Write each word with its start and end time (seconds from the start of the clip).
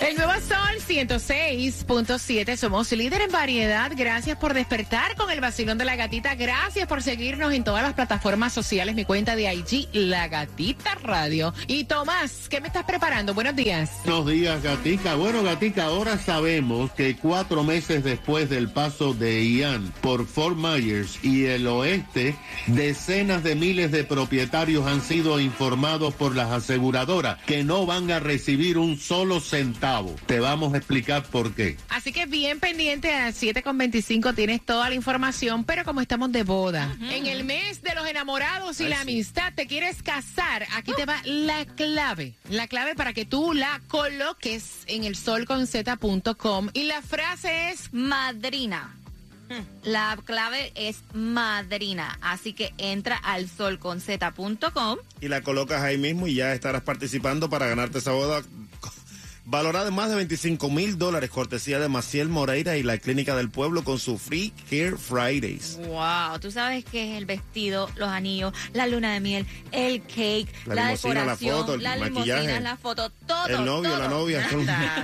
El 0.00 0.16
nuevo 0.16 0.32
Sol 0.32 0.80
106.7. 0.88 2.56
Somos 2.56 2.90
líder 2.90 3.20
en 3.20 3.30
variedad. 3.30 3.92
Gracias 3.96 4.36
por 4.36 4.52
despertar 4.52 5.14
con 5.14 5.30
el 5.30 5.40
vacilón 5.40 5.78
de 5.78 5.84
la 5.84 5.94
gatita. 5.94 6.34
Gracias 6.34 6.88
por 6.88 7.00
seguirnos 7.00 7.52
en 7.52 7.62
todas 7.62 7.84
las 7.84 7.92
plataformas 7.92 8.52
sociales. 8.52 8.96
Mi 8.96 9.04
cuenta 9.04 9.36
de 9.36 9.54
IG, 9.54 9.90
La 9.92 10.26
Gatita 10.26 10.96
Radio. 10.96 11.54
Y 11.68 11.84
Tomás, 11.84 12.48
¿qué 12.48 12.60
me 12.60 12.66
estás 12.66 12.82
preparando? 12.82 13.34
Buenos 13.34 13.54
días. 13.54 13.92
Buenos 14.04 14.26
días, 14.26 14.60
Gatica. 14.64 15.14
Bueno, 15.14 15.44
Gatica, 15.44 15.84
ahora 15.84 16.18
sabemos 16.18 16.90
que 16.90 17.16
cuatro 17.16 17.62
meses 17.62 18.02
después 18.02 18.50
del 18.50 18.70
paso 18.72 19.14
de 19.14 19.48
Ian 19.48 19.92
por 20.00 20.26
Fort 20.26 20.56
Myers 20.56 21.20
y 21.22 21.44
el 21.44 21.68
oeste, 21.68 22.34
decenas 22.66 23.44
de 23.44 23.54
miles 23.54 23.92
de 23.92 24.02
propietarios 24.02 24.88
han 24.88 25.02
sido 25.02 25.38
informados 25.38 26.14
por 26.14 26.34
las 26.34 26.50
aseguradoras 26.50 27.38
que 27.44 27.62
no 27.62 27.86
van 27.86 28.10
a 28.10 28.18
recibir 28.18 28.76
un 28.76 28.98
solo 28.98 29.38
centavo. 29.38 29.83
Te 30.24 30.40
vamos 30.40 30.72
a 30.72 30.78
explicar 30.78 31.24
por 31.24 31.54
qué. 31.54 31.76
Así 31.90 32.10
que 32.10 32.24
bien 32.24 32.58
pendiente 32.58 33.14
a 33.14 33.28
7.25 33.28 34.34
tienes 34.34 34.64
toda 34.64 34.88
la 34.88 34.94
información, 34.94 35.64
pero 35.64 35.84
como 35.84 36.00
estamos 36.00 36.32
de 36.32 36.42
boda, 36.42 36.96
en 37.02 37.26
el 37.26 37.44
mes 37.44 37.82
de 37.82 37.94
los 37.94 38.06
enamorados 38.06 38.80
y 38.80 38.88
la 38.88 39.02
amistad, 39.02 39.52
te 39.54 39.66
quieres 39.66 40.02
casar, 40.02 40.66
aquí 40.74 40.92
te 40.96 41.04
va 41.04 41.20
la 41.24 41.66
clave. 41.66 42.32
La 42.48 42.66
clave 42.66 42.94
para 42.94 43.12
que 43.12 43.26
tú 43.26 43.52
la 43.52 43.82
coloques 43.88 44.84
en 44.86 45.04
el 45.04 45.16
solconzeta.com 45.16 46.70
y 46.72 46.84
la 46.84 47.02
frase 47.02 47.68
es 47.68 47.92
madrina. 47.92 48.96
La 49.82 50.18
clave 50.24 50.72
es 50.76 51.02
madrina, 51.12 52.18
así 52.22 52.54
que 52.54 52.72
entra 52.78 53.16
al 53.16 53.50
solconzeta.com 53.50 54.96
y 55.20 55.28
la 55.28 55.42
colocas 55.42 55.82
ahí 55.82 55.98
mismo 55.98 56.26
y 56.26 56.36
ya 56.36 56.54
estarás 56.54 56.80
participando 56.80 57.50
para 57.50 57.66
ganarte 57.66 57.98
esa 57.98 58.12
boda 58.12 58.42
valorada 59.44 59.88
en 59.88 59.94
más 59.94 60.08
de 60.08 60.16
25 60.16 60.70
mil 60.70 60.98
dólares, 60.98 61.30
cortesía 61.30 61.78
de 61.78 61.88
Maciel 61.88 62.28
Moreira 62.28 62.76
y 62.76 62.82
la 62.82 62.98
Clínica 62.98 63.36
del 63.36 63.50
Pueblo 63.50 63.84
con 63.84 63.98
su 63.98 64.18
Free 64.18 64.52
Care 64.70 64.96
Fridays. 64.96 65.78
Wow, 65.86 66.38
tú 66.40 66.50
sabes 66.50 66.84
que 66.84 67.10
es 67.10 67.18
el 67.18 67.26
vestido, 67.26 67.90
los 67.96 68.08
anillos, 68.08 68.52
la 68.72 68.86
luna 68.86 69.12
de 69.12 69.20
miel, 69.20 69.46
el 69.72 70.02
cake, 70.02 70.48
la, 70.66 70.88
decoración, 70.88 71.26
la 71.26 71.36
foto, 71.36 71.74
el 71.74 71.82
la 71.82 71.96
maquillaje, 71.96 72.60
la 72.60 72.76
foto, 72.76 73.10
todo. 73.26 73.46
El 73.46 73.64
novio, 73.64 73.96
la 73.98 74.08
novia. 74.08 74.46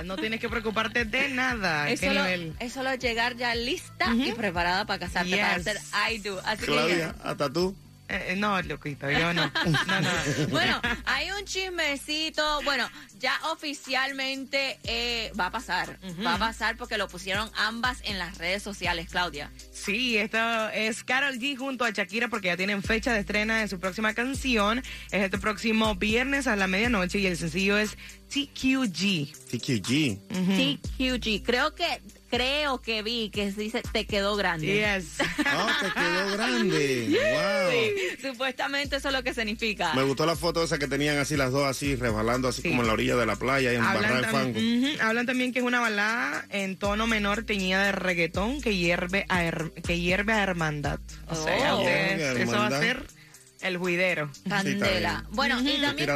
no 0.05 0.17
tienes 0.17 0.39
que 0.39 0.49
preocuparte 0.49 1.05
de 1.05 1.29
nada. 1.29 1.89
Es 1.89 1.99
solo, 1.99 2.25
es 2.25 2.73
solo 2.73 2.93
llegar 2.95 3.37
ya 3.37 3.53
lista 3.55 4.13
y 4.13 4.31
preparada 4.31 4.85
para 4.85 4.99
casarte, 4.99 5.37
para 5.37 5.55
hacer 5.55 5.77
I 6.11 6.17
do. 6.19 6.39
Así 6.43 6.65
Claudia, 6.65 7.15
hasta 7.23 7.51
tú. 7.51 7.75
Eh, 8.13 8.35
no, 8.37 8.61
loquito, 8.61 9.09
yo 9.09 9.33
no. 9.33 9.49
no, 9.65 10.01
no. 10.01 10.47
bueno, 10.49 10.81
hay 11.05 11.31
un 11.31 11.45
chismecito. 11.45 12.61
Bueno, 12.63 12.89
ya 13.19 13.33
oficialmente 13.51 14.79
eh, 14.83 15.31
va 15.39 15.45
a 15.45 15.51
pasar. 15.51 15.97
Va 16.25 16.35
a 16.35 16.37
pasar 16.37 16.75
porque 16.75 16.97
lo 16.97 17.07
pusieron 17.07 17.49
ambas 17.55 18.01
en 18.03 18.19
las 18.19 18.37
redes 18.37 18.61
sociales, 18.61 19.07
Claudia. 19.09 19.49
Sí, 19.71 20.17
esto 20.17 20.37
es 20.69 21.05
Carol 21.05 21.39
G 21.39 21.57
junto 21.57 21.85
a 21.85 21.91
Shakira 21.91 22.27
porque 22.27 22.47
ya 22.47 22.57
tienen 22.57 22.83
fecha 22.83 23.13
de 23.13 23.21
estrena 23.21 23.59
de 23.61 23.69
su 23.69 23.79
próxima 23.79 24.13
canción. 24.13 24.79
Es 25.11 25.23
este 25.23 25.37
próximo 25.37 25.95
viernes 25.95 26.47
a 26.47 26.57
la 26.57 26.67
medianoche 26.67 27.19
y 27.19 27.27
el 27.27 27.37
sencillo 27.37 27.77
es 27.77 27.97
TQG. 28.31 29.27
TQG. 29.51 30.19
TQG. 30.29 31.43
Creo 31.43 31.75
que 31.75 31.85
creo 32.29 32.79
que 32.79 33.03
vi 33.03 33.29
que 33.29 33.51
dice 33.51 33.83
te 33.91 34.05
quedó 34.05 34.37
grande. 34.37 34.67
Yes. 34.67 35.17
Ah, 35.53 35.77
te 35.81 35.99
quedó 35.99 36.37
grande. 36.37 37.19
Wow. 38.21 38.31
supuestamente 38.31 38.95
eso 38.95 39.09
es 39.09 39.13
lo 39.13 39.21
que 39.21 39.33
significa. 39.33 39.93
Me 39.95 40.03
gustó 40.03 40.25
la 40.25 40.37
foto 40.37 40.63
esa 40.63 40.79
que 40.79 40.87
tenían 40.87 41.17
así 41.17 41.35
las 41.35 41.51
dos 41.51 41.65
así 41.65 41.95
resbalando 41.95 42.47
así 42.47 42.61
como 42.61 42.81
en 42.81 42.87
la 42.87 42.93
orilla 42.93 43.17
de 43.17 43.25
la 43.25 43.35
playa 43.35 43.73
y 43.73 43.75
en 43.75 43.81
Hablan, 43.81 44.23
fango. 44.25 44.59
Hablan 45.01 45.25
también 45.25 45.51
que 45.51 45.59
es 45.59 45.65
una 45.65 45.81
balada 45.81 46.45
en 46.51 46.77
tono 46.77 47.05
menor 47.05 47.43
teñida 47.43 47.83
de 47.83 47.91
reggaetón 47.91 48.61
que 48.61 48.77
hierve 48.77 49.25
a, 49.27 49.51
que 49.85 49.99
hierve 49.99 50.31
a 50.31 50.43
hermandad. 50.43 50.99
O 51.27 51.35
sea, 51.35 51.75
oh. 51.75 51.87
eso 51.87 52.51
va 52.51 52.67
a 52.67 52.79
ser 52.79 53.05
el 53.61 53.77
juidero. 53.77 54.29
Candela. 54.47 55.25
bueno, 55.31 55.59
y 55.61 55.81
también, 55.81 56.09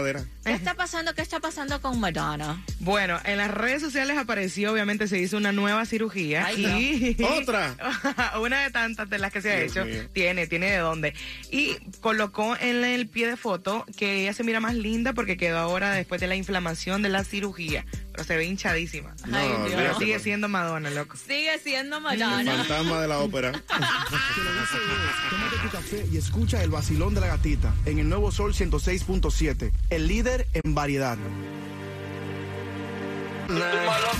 ¿qué 0.43 0.51
está 0.53 0.73
pasando? 0.73 1.13
¿Qué 1.13 1.21
está 1.21 1.39
pasando 1.39 1.81
con 1.81 1.99
Madonna? 1.99 2.63
Bueno, 2.79 3.19
en 3.23 3.37
las 3.37 3.51
redes 3.51 3.81
sociales 3.81 4.17
apareció, 4.17 4.71
obviamente 4.71 5.07
se 5.07 5.19
hizo 5.19 5.37
una 5.37 5.51
nueva 5.51 5.85
cirugía. 5.85 6.51
y... 6.53 7.15
¿Otra? 7.41 7.75
una 8.41 8.61
de 8.61 8.71
tantas 8.71 9.09
de 9.09 9.19
las 9.19 9.31
que 9.31 9.41
se 9.41 9.51
ha 9.51 9.61
hecho. 9.61 9.83
Tiene, 10.13 10.47
tiene 10.47 10.71
de 10.71 10.77
dónde. 10.77 11.13
Y 11.51 11.75
colocó 12.01 12.55
en 12.57 12.83
el 12.83 13.07
pie 13.07 13.27
de 13.27 13.37
foto 13.37 13.85
que 13.97 14.21
ella 14.21 14.33
se 14.33 14.43
mira 14.43 14.59
más 14.59 14.75
linda 14.75 15.13
porque 15.13 15.37
quedó 15.37 15.57
ahora 15.59 15.91
después 15.91 16.21
de 16.21 16.27
la 16.27 16.35
inflamación 16.35 17.01
de 17.01 17.09
la 17.09 17.23
cirugía. 17.23 17.85
Pero 18.11 18.23
se 18.23 18.37
ve 18.37 18.45
hinchadísima. 18.45 19.13
Pero 19.29 19.99
sigue 19.99 20.19
siendo 20.19 20.47
Madonna, 20.47 20.89
loco. 20.89 21.17
Sigue 21.17 21.59
siendo 21.59 21.99
Madonna. 21.99 22.53
El 22.53 22.57
fantasma 22.59 23.01
de 23.01 23.07
la 23.07 23.19
ópera. 23.19 23.51
Tómate 25.29 25.57
tu 25.61 25.69
café 25.69 26.05
y 26.11 26.17
escucha 26.17 26.63
el 26.63 26.69
vacilón 26.69 27.13
de 27.13 27.21
la 27.21 27.27
gatita 27.35 27.73
en 27.85 27.99
el 27.99 28.07
Nuevo 28.07 28.31
Sol 28.31 28.53
106.7. 28.53 29.71
El 29.89 30.07
líder 30.07 30.47
en 30.53 30.73
variedad. 30.73 31.17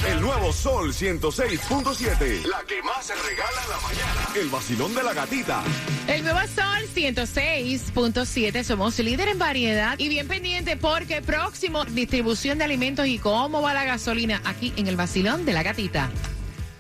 El 0.08 0.22
nuevo 0.22 0.52
Sol 0.52 0.94
106.7. 0.94 2.46
La 2.46 2.64
que 2.68 2.84
más 2.84 3.06
se 3.06 3.16
regala 3.16 3.64
en 3.64 3.70
la 3.70 3.80
mañana. 3.80 4.28
El 4.36 4.50
vacilón 4.50 4.94
de 4.94 5.04
la 5.04 5.14
gatita. 5.14 5.64
El 6.08 6.24
nuevo 6.24 6.40
Sol 6.42 6.88
106.7. 6.94 8.64
Somos 8.64 9.00
líder 9.00 9.30
en 9.30 9.40
variedad 9.40 9.98
y 9.98 10.10
bien 10.10 10.28
pendiente 10.28 10.76
porque 10.76 11.22
próximo 11.22 11.86
distribución 11.86 12.58
de 12.58 12.66
alimentos 12.66 13.08
y 13.08 13.18
cómo 13.18 13.62
va 13.62 13.74
la 13.74 13.86
gasolina 13.86 14.42
aquí 14.44 14.74
en 14.76 14.88
el 14.88 14.98
vacilón 14.98 15.46
de 15.46 15.54
la 15.54 15.64
gatita. 15.64 16.12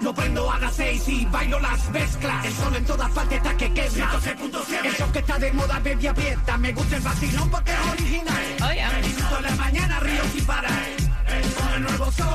No 0.00 0.14
prendo 0.14 0.50
a 0.50 0.58
las 0.58 0.74
seis 0.74 1.06
y 1.08 1.26
bailo 1.26 1.60
las 1.60 1.90
mezclas. 1.90 2.46
El 2.46 2.52
sol 2.54 2.74
en 2.74 2.84
todas 2.86 3.10
partes 3.10 3.36
está 3.36 3.54
que 3.56 3.72
quema. 3.74 4.12
106.7. 4.12 4.86
El 4.86 4.94
show 4.94 5.12
que 5.12 5.18
está 5.18 5.38
de 5.38 5.52
moda, 5.52 5.78
baby 5.80 6.06
aprieta. 6.06 6.56
Me 6.56 6.72
gusta 6.72 6.96
el 6.96 7.02
vacilón 7.02 7.50
porque 7.50 7.72
es 7.72 7.92
original. 7.92 8.56
Oh, 8.62 8.72
yeah. 8.72 8.90
Me 8.92 9.02
disfruto 9.02 9.36
en 9.36 9.42
la 9.42 9.56
mañana, 9.56 10.00
río 10.00 10.22
sin 10.32 10.46
parar. 10.46 10.88
Con 11.58 11.74
el 11.74 11.82
nuevo 11.82 12.12
sol, 12.12 12.26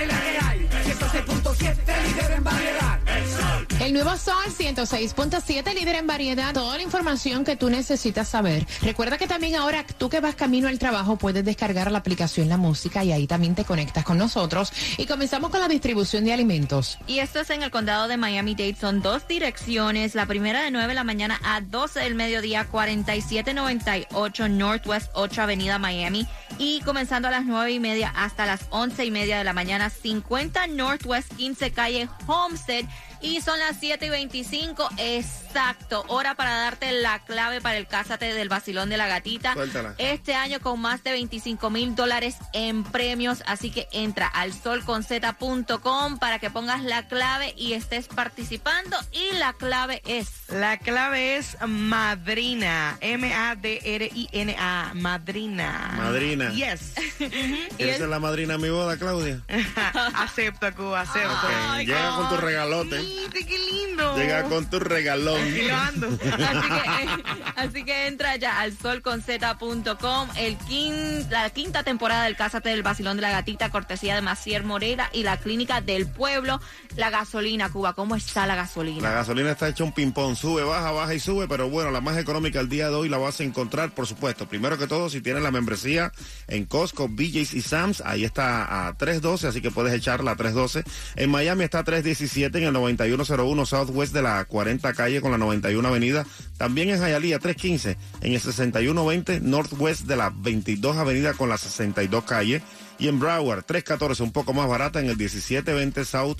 el 0.00 0.08
que 0.08 0.38
hay. 0.44 0.61
106.7, 0.92 2.02
líder 2.02 2.32
en 2.32 2.44
variedad. 2.44 3.00
El 3.06 3.26
sol. 3.28 3.66
El 3.80 3.92
nuevo 3.94 4.16
Sol 4.16 4.44
106.7, 4.46 5.74
líder 5.74 5.96
en 5.96 6.06
variedad. 6.06 6.52
Toda 6.52 6.76
la 6.76 6.82
información 6.82 7.44
que 7.44 7.56
tú 7.56 7.70
necesitas 7.70 8.28
saber. 8.28 8.66
Recuerda 8.82 9.16
que 9.16 9.26
también 9.26 9.56
ahora 9.56 9.86
tú 9.96 10.10
que 10.10 10.20
vas 10.20 10.34
camino 10.34 10.68
al 10.68 10.78
trabajo 10.78 11.16
puedes 11.16 11.44
descargar 11.44 11.90
la 11.90 11.98
aplicación 11.98 12.48
La 12.50 12.58
Música 12.58 13.02
y 13.04 13.12
ahí 13.12 13.26
también 13.26 13.54
te 13.54 13.64
conectas 13.64 14.04
con 14.04 14.18
nosotros. 14.18 14.70
Y 14.98 15.06
comenzamos 15.06 15.50
con 15.50 15.60
la 15.60 15.68
distribución 15.68 16.24
de 16.24 16.34
alimentos. 16.34 16.98
Y 17.06 17.20
esto 17.20 17.40
es 17.40 17.48
en 17.50 17.62
el 17.62 17.70
condado 17.70 18.06
de 18.06 18.18
Miami-Dade. 18.18 18.76
Son 18.78 19.00
dos 19.00 19.26
direcciones. 19.26 20.14
La 20.14 20.26
primera 20.26 20.62
de 20.62 20.70
9 20.70 20.88
de 20.88 20.94
la 20.94 21.04
mañana 21.04 21.40
a 21.42 21.62
12 21.62 22.00
del 22.00 22.14
mediodía, 22.14 22.66
4798 22.66 24.48
Northwest 24.48 25.10
8 25.14 25.42
Avenida 25.42 25.78
Miami. 25.78 26.28
Y 26.64 26.80
comenzando 26.82 27.26
a 27.26 27.32
las 27.32 27.44
9 27.44 27.72
y 27.72 27.80
media 27.80 28.12
hasta 28.14 28.46
las 28.46 28.68
11 28.70 29.04
y 29.04 29.10
media 29.10 29.36
de 29.36 29.42
la 29.42 29.52
mañana, 29.52 29.90
50 29.90 30.68
Northwest 30.68 31.34
15 31.34 31.72
Calle 31.72 32.08
Homestead. 32.28 32.84
Y 33.22 33.40
son 33.40 33.58
las 33.60 33.76
7 33.78 34.06
y 34.06 34.10
25, 34.10 34.88
exacto. 34.98 36.04
Hora 36.08 36.34
para 36.34 36.56
darte 36.56 36.90
la 36.90 37.20
clave 37.20 37.60
para 37.60 37.78
el 37.78 37.86
Cásate 37.86 38.34
del 38.34 38.48
Basilón 38.48 38.88
de 38.88 38.96
la 38.96 39.06
Gatita. 39.06 39.54
Suéltala. 39.54 39.94
Este 39.98 40.34
año 40.34 40.58
con 40.60 40.80
más 40.80 41.04
de 41.04 41.12
25 41.12 41.70
mil 41.70 41.94
dólares 41.94 42.36
en 42.52 42.82
premios. 42.82 43.44
Así 43.46 43.70
que 43.70 43.88
entra 43.92 44.26
al 44.26 44.52
solconzeta.com 44.52 46.18
para 46.18 46.40
que 46.40 46.50
pongas 46.50 46.82
la 46.82 47.06
clave 47.06 47.54
y 47.56 47.74
estés 47.74 48.08
participando. 48.08 48.96
Y 49.12 49.36
la 49.36 49.52
clave 49.52 50.02
es. 50.04 50.28
La 50.48 50.78
clave 50.78 51.36
es 51.36 51.56
madrina. 51.64 52.98
M-A-D-R-I-N-A. 53.00 54.92
Madrina. 54.94 55.94
Madrina. 55.96 56.50
Yes. 56.50 56.94
¿Quieres 57.76 57.98
ser 57.98 58.08
la 58.08 58.18
madrina 58.18 58.54
de 58.54 58.58
mi 58.58 58.70
boda, 58.70 58.96
Claudia? 58.96 59.42
acepto, 60.14 60.74
Cuba, 60.74 61.02
acepto. 61.02 61.48
Llega 61.78 62.16
con 62.16 62.28
tu 62.30 62.36
regalote. 62.38 63.11
Qué 63.32 63.58
lindo. 63.58 64.16
Llega 64.16 64.44
con 64.44 64.68
tu 64.70 64.78
regalón. 64.78 65.40
Aquí 65.40 65.62
lo 65.62 65.76
ando. 65.76 66.06
Así 66.08 66.68
que, 66.68 67.02
eh, 67.04 67.42
así 67.56 67.84
que 67.84 68.06
entra 68.06 68.36
ya 68.36 68.60
al 68.60 68.76
solconzeta.com. 68.76 70.28
El 70.36 70.58
quin- 70.58 71.28
la 71.30 71.50
quinta 71.50 71.82
temporada 71.82 72.24
del 72.24 72.36
Cásate 72.36 72.70
del 72.70 72.82
Basilón 72.82 73.16
de 73.16 73.22
la 73.22 73.30
Gatita, 73.30 73.70
cortesía 73.70 74.14
de 74.14 74.20
Macier 74.22 74.64
Morera 74.64 75.10
y 75.12 75.22
la 75.22 75.38
Clínica 75.38 75.80
del 75.80 76.06
Pueblo. 76.06 76.60
La 76.96 77.10
gasolina, 77.10 77.70
Cuba, 77.70 77.94
¿cómo 77.94 78.16
está 78.16 78.46
la 78.46 78.54
gasolina? 78.54 79.02
La 79.02 79.14
gasolina 79.14 79.52
está 79.52 79.68
hecha 79.68 79.84
un 79.84 79.92
ping-pong, 79.92 80.36
sube, 80.36 80.62
baja, 80.62 80.90
baja 80.90 81.14
y 81.14 81.20
sube, 81.20 81.48
pero 81.48 81.68
bueno, 81.70 81.90
la 81.90 82.00
más 82.00 82.16
económica 82.18 82.60
el 82.60 82.68
día 82.68 82.88
de 82.90 82.94
hoy 82.94 83.08
la 83.08 83.18
vas 83.18 83.40
a 83.40 83.44
encontrar, 83.44 83.90
por 83.92 84.06
supuesto. 84.06 84.46
Primero 84.48 84.76
que 84.78 84.86
todo, 84.86 85.08
si 85.08 85.20
tienes 85.20 85.42
la 85.42 85.50
membresía 85.50 86.12
en 86.48 86.64
Costco, 86.66 87.08
BJ's 87.08 87.54
y 87.54 87.62
Sam's, 87.62 88.02
ahí 88.04 88.24
está 88.24 88.88
a 88.88 88.92
312, 88.94 89.48
así 89.48 89.60
que 89.62 89.70
puedes 89.70 89.92
echarla 89.94 90.32
a 90.32 90.36
312. 90.36 90.84
En 91.16 91.30
Miami 91.30 91.64
está 91.64 91.78
a 91.80 91.84
317 91.84 92.58
en 92.58 92.64
el 92.64 92.72
9101 93.08 93.66
Southwest 93.66 94.14
de 94.14 94.22
la 94.22 94.44
40 94.44 94.92
calle 94.94 95.20
con 95.20 95.30
la 95.30 95.38
91 95.38 95.86
avenida. 95.86 96.26
También 96.56 96.90
en 96.90 97.00
Hialeah 97.00 97.38
315 97.38 97.96
en 98.20 98.32
el 98.32 98.40
6120 98.40 99.40
Northwest 99.40 100.02
de 100.02 100.16
la 100.16 100.32
22 100.34 100.96
avenida 100.96 101.34
con 101.34 101.48
la 101.48 101.58
62 101.58 102.24
calle. 102.24 102.62
Y 102.98 103.08
en 103.08 103.18
Broward 103.18 103.64
314, 103.64 104.22
un 104.22 104.32
poco 104.32 104.52
más 104.52 104.68
barata, 104.68 105.00
en 105.00 105.06
el 105.06 105.16
1720 105.16 106.04
South, 106.04 106.36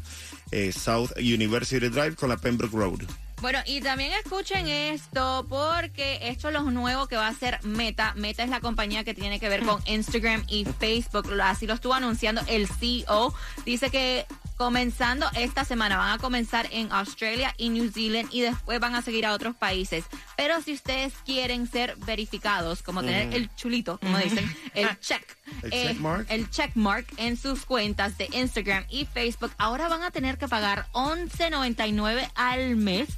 eh, 0.52 0.72
South 0.72 1.10
University 1.16 1.88
Drive 1.88 2.14
con 2.14 2.28
la 2.28 2.36
Pembroke 2.36 2.76
Road. 2.76 3.00
Bueno, 3.42 3.58
y 3.66 3.80
también 3.80 4.12
escuchen 4.12 4.68
esto, 4.68 5.44
porque 5.48 6.20
esto 6.28 6.46
es 6.46 6.54
lo 6.54 6.62
nuevo 6.70 7.08
que 7.08 7.16
va 7.16 7.26
a 7.26 7.30
hacer 7.30 7.58
Meta. 7.64 8.14
Meta 8.14 8.44
es 8.44 8.50
la 8.50 8.60
compañía 8.60 9.02
que 9.02 9.14
tiene 9.14 9.40
que 9.40 9.48
ver 9.48 9.64
con 9.64 9.82
Instagram 9.86 10.44
y 10.46 10.64
Facebook. 10.64 11.28
Así 11.42 11.66
lo 11.66 11.74
estuvo 11.74 11.92
anunciando 11.92 12.40
el 12.46 12.68
CEO. 12.68 13.34
Dice 13.66 13.90
que 13.90 14.26
comenzando 14.56 15.26
esta 15.34 15.64
semana 15.64 15.96
van 15.96 16.12
a 16.12 16.18
comenzar 16.18 16.68
en 16.70 16.90
Australia 16.92 17.54
y 17.56 17.68
New 17.68 17.90
Zealand 17.90 18.28
y 18.32 18.40
después 18.40 18.80
van 18.80 18.94
a 18.94 19.02
seguir 19.02 19.26
a 19.26 19.32
otros 19.32 19.56
países. 19.56 20.04
Pero 20.36 20.60
si 20.62 20.72
ustedes 20.72 21.12
quieren 21.24 21.66
ser 21.66 21.96
verificados, 22.06 22.82
como 22.82 23.02
tener 23.02 23.34
el 23.34 23.54
chulito, 23.54 23.98
como 23.98 24.18
dicen, 24.18 24.44
el 24.74 24.98
check. 25.00 25.24
El 25.62 25.72
eh, 25.72 25.86
checkmark. 25.88 26.30
el 26.30 26.50
checkmark 26.50 27.06
en 27.16 27.36
sus 27.36 27.64
cuentas 27.64 28.16
de 28.18 28.28
Instagram 28.32 28.84
y 28.88 29.04
Facebook, 29.06 29.52
ahora 29.58 29.88
van 29.88 30.02
a 30.02 30.10
tener 30.10 30.38
que 30.38 30.48
pagar 30.48 30.86
11.99 30.92 32.30
al 32.34 32.76
mes 32.76 33.08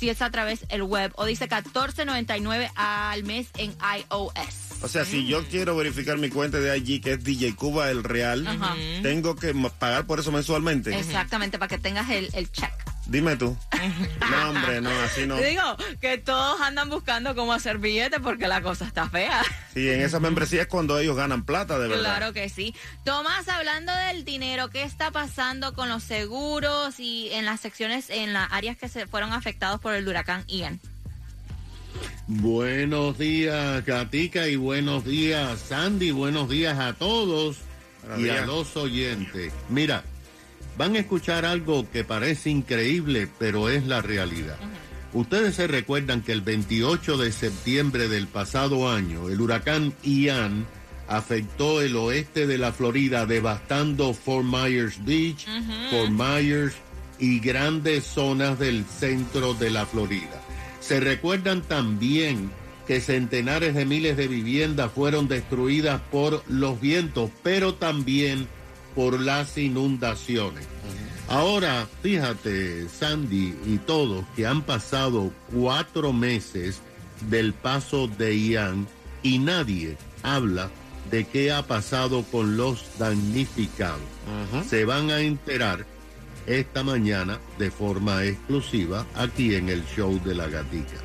si 0.00 0.08
es 0.08 0.22
a 0.22 0.30
través 0.30 0.66
del 0.66 0.82
web 0.82 1.12
o 1.16 1.26
dice 1.26 1.46
14.99 1.46 2.70
al 2.74 3.22
mes 3.24 3.48
en 3.58 3.70
iOS. 3.72 4.82
O 4.82 4.88
sea, 4.88 5.04
si 5.04 5.26
yo 5.26 5.46
quiero 5.46 5.76
verificar 5.76 6.16
mi 6.16 6.30
cuenta 6.30 6.58
de 6.58 6.76
IG, 6.78 7.02
que 7.02 7.12
es 7.12 7.22
DJ 7.22 7.54
Cuba 7.54 7.90
el 7.90 8.02
Real, 8.02 8.46
Ajá. 8.46 8.74
tengo 9.02 9.36
que 9.36 9.54
pagar 9.78 10.06
por 10.06 10.18
eso 10.18 10.32
mensualmente. 10.32 10.98
Exactamente, 10.98 11.58
para 11.58 11.68
que 11.68 11.76
tengas 11.76 12.08
el, 12.08 12.30
el 12.32 12.50
check. 12.50 12.72
Dime 13.10 13.34
tú. 13.34 13.56
No, 14.30 14.50
hombre, 14.50 14.80
no, 14.80 14.88
así 15.00 15.26
no. 15.26 15.36
Digo 15.42 15.62
que 16.00 16.16
todos 16.18 16.60
andan 16.60 16.88
buscando 16.88 17.34
cómo 17.34 17.52
hacer 17.52 17.78
billetes 17.78 18.20
porque 18.22 18.46
la 18.46 18.62
cosa 18.62 18.84
está 18.84 19.08
fea. 19.08 19.42
Sí, 19.74 19.88
en 19.90 20.00
esa 20.00 20.20
membresía 20.20 20.62
es 20.62 20.68
cuando 20.68 20.96
ellos 20.96 21.16
ganan 21.16 21.44
plata, 21.44 21.76
de 21.80 21.88
verdad. 21.88 22.04
Claro 22.04 22.32
que 22.32 22.48
sí. 22.48 22.72
Tomás, 23.02 23.48
hablando 23.48 23.92
del 23.92 24.24
dinero, 24.24 24.70
¿qué 24.70 24.84
está 24.84 25.10
pasando 25.10 25.74
con 25.74 25.88
los 25.88 26.04
seguros 26.04 27.00
y 27.00 27.30
en 27.32 27.46
las 27.46 27.58
secciones, 27.58 28.10
en 28.10 28.32
las 28.32 28.46
áreas 28.52 28.76
que 28.76 28.88
se 28.88 29.08
fueron 29.08 29.32
afectados 29.32 29.80
por 29.80 29.92
el 29.94 30.06
huracán 30.06 30.44
Ian? 30.46 30.78
Buenos 32.28 33.18
días, 33.18 33.84
Gatica, 33.84 34.46
y 34.46 34.54
buenos 34.54 35.04
días, 35.04 35.58
Sandy. 35.58 36.12
Buenos 36.12 36.48
días 36.48 36.78
a 36.78 36.92
todos 36.92 37.56
Buenos 38.02 38.20
y 38.20 38.22
días. 38.22 38.42
a 38.42 38.46
los 38.46 38.76
oyentes. 38.76 39.52
Mira, 39.68 40.04
van 40.80 40.96
a 40.96 41.00
escuchar 41.00 41.44
algo 41.44 41.86
que 41.90 42.04
parece 42.04 42.48
increíble, 42.48 43.28
pero 43.38 43.68
es 43.68 43.84
la 43.84 44.00
realidad. 44.00 44.56
Ustedes 45.12 45.56
se 45.56 45.66
recuerdan 45.66 46.22
que 46.22 46.32
el 46.32 46.40
28 46.40 47.18
de 47.18 47.32
septiembre 47.32 48.08
del 48.08 48.26
pasado 48.26 48.90
año, 48.90 49.28
el 49.28 49.42
huracán 49.42 49.92
Ian 50.02 50.64
afectó 51.06 51.82
el 51.82 51.96
oeste 51.96 52.46
de 52.46 52.56
la 52.56 52.72
Florida, 52.72 53.26
devastando 53.26 54.14
Fort 54.14 54.46
Myers 54.46 55.04
Beach, 55.04 55.46
Fort 55.90 56.12
Myers 56.12 56.72
y 57.18 57.40
grandes 57.40 58.04
zonas 58.04 58.58
del 58.58 58.86
centro 58.86 59.52
de 59.52 59.68
la 59.68 59.84
Florida. 59.84 60.40
Se 60.80 60.98
recuerdan 60.98 61.60
también 61.60 62.50
que 62.86 63.02
centenares 63.02 63.74
de 63.74 63.84
miles 63.84 64.16
de 64.16 64.28
viviendas 64.28 64.90
fueron 64.92 65.28
destruidas 65.28 66.00
por 66.10 66.42
los 66.48 66.80
vientos, 66.80 67.30
pero 67.42 67.74
también 67.74 68.48
por 69.00 69.18
las 69.18 69.56
inundaciones. 69.56 70.66
Ahora, 71.26 71.88
fíjate, 72.02 72.86
Sandy 72.86 73.54
y 73.64 73.78
todos, 73.78 74.26
que 74.36 74.46
han 74.46 74.60
pasado 74.60 75.32
cuatro 75.50 76.12
meses 76.12 76.82
del 77.30 77.54
paso 77.54 78.08
de 78.08 78.38
Ian 78.38 78.86
y 79.22 79.38
nadie 79.38 79.96
habla 80.22 80.68
de 81.10 81.24
qué 81.24 81.50
ha 81.50 81.66
pasado 81.66 82.24
con 82.30 82.58
los 82.58 82.84
damnificados. 82.98 84.02
Se 84.68 84.84
van 84.84 85.10
a 85.10 85.20
enterar 85.20 85.86
esta 86.46 86.82
mañana 86.82 87.40
de 87.58 87.70
forma 87.70 88.26
exclusiva 88.26 89.06
aquí 89.14 89.54
en 89.54 89.70
el 89.70 89.82
show 89.96 90.20
de 90.22 90.34
la 90.34 90.46
gatica. 90.46 90.98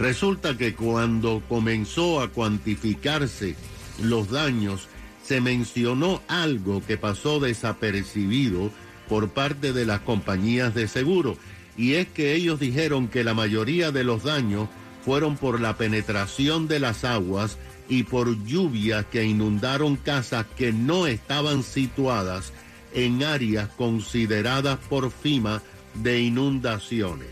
Resulta 0.00 0.58
que 0.58 0.74
cuando 0.74 1.40
comenzó 1.48 2.20
a 2.20 2.28
cuantificarse 2.28 3.54
los 4.02 4.32
daños, 4.32 4.88
se 5.26 5.40
mencionó 5.40 6.22
algo 6.28 6.84
que 6.86 6.96
pasó 6.96 7.40
desapercibido 7.40 8.70
por 9.08 9.30
parte 9.30 9.72
de 9.72 9.84
las 9.84 10.00
compañías 10.00 10.74
de 10.74 10.88
seguro, 10.88 11.36
y 11.76 11.94
es 11.94 12.06
que 12.08 12.34
ellos 12.34 12.60
dijeron 12.60 13.08
que 13.08 13.24
la 13.24 13.34
mayoría 13.34 13.90
de 13.90 14.04
los 14.04 14.22
daños 14.22 14.68
fueron 15.04 15.36
por 15.36 15.60
la 15.60 15.76
penetración 15.76 16.68
de 16.68 16.80
las 16.80 17.04
aguas 17.04 17.58
y 17.88 18.04
por 18.04 18.44
lluvias 18.44 19.04
que 19.06 19.24
inundaron 19.24 19.96
casas 19.96 20.46
que 20.56 20.72
no 20.72 21.06
estaban 21.06 21.62
situadas 21.62 22.52
en 22.92 23.22
áreas 23.22 23.68
consideradas 23.76 24.78
por 24.88 25.10
FIMA 25.10 25.62
de 25.94 26.20
inundaciones. 26.20 27.28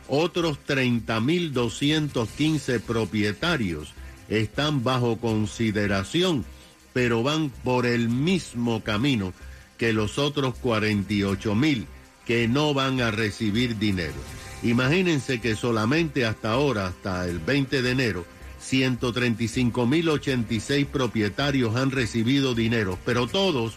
Otros 0.09 0.59
30.215 0.67 2.81
propietarios 2.81 3.93
están 4.29 4.83
bajo 4.85 5.19
consideración, 5.19 6.45
pero 6.93 7.23
van 7.23 7.51
por 7.51 7.87
el 7.87 8.09
mismo 8.09 8.83
camino 8.85 9.33
que 9.79 9.93
los 9.93 10.19
otros 10.19 10.55
48.000 10.63 11.87
que 12.27 12.49
no 12.49 12.75
van 12.75 13.01
a 13.01 13.11
recibir 13.11 13.79
dinero. 13.79 14.15
Imagínense 14.64 15.40
que 15.40 15.54
solamente 15.56 16.25
hasta 16.25 16.52
ahora, 16.52 16.87
hasta 16.87 17.28
el 17.28 17.38
20 17.38 17.83
de 17.83 17.90
enero, 17.90 18.25
135.086 18.62 20.87
propietarios 20.87 21.76
han 21.76 21.90
recibido 21.90 22.54
dinero, 22.54 22.99
pero 23.04 23.26
todos 23.26 23.75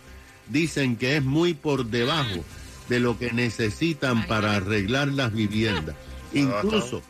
dicen 0.47 0.95
que 0.95 1.17
es 1.17 1.23
muy 1.23 1.53
por 1.53 1.87
debajo 1.87 2.45
de 2.87 3.01
lo 3.01 3.19
que 3.19 3.33
necesitan 3.33 4.25
para 4.27 4.55
arreglar 4.55 5.09
las 5.09 5.33
viviendas. 5.33 5.97
Incluso 6.33 7.01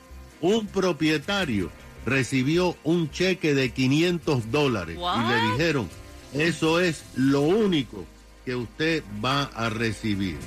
un 0.41 0.65
propietario 0.67 1.69
recibió 2.05 2.75
un 2.83 3.09
cheque 3.11 3.53
de 3.53 3.69
500 3.69 4.51
dólares 4.51 4.97
y 4.97 5.29
le 5.29 5.51
dijeron, 5.51 5.87
eso 6.33 6.79
es 6.79 7.03
lo 7.15 7.41
único 7.41 8.05
que 8.43 8.55
usted 8.55 9.03
va 9.23 9.43
a 9.43 9.69
recibir. 9.69 10.39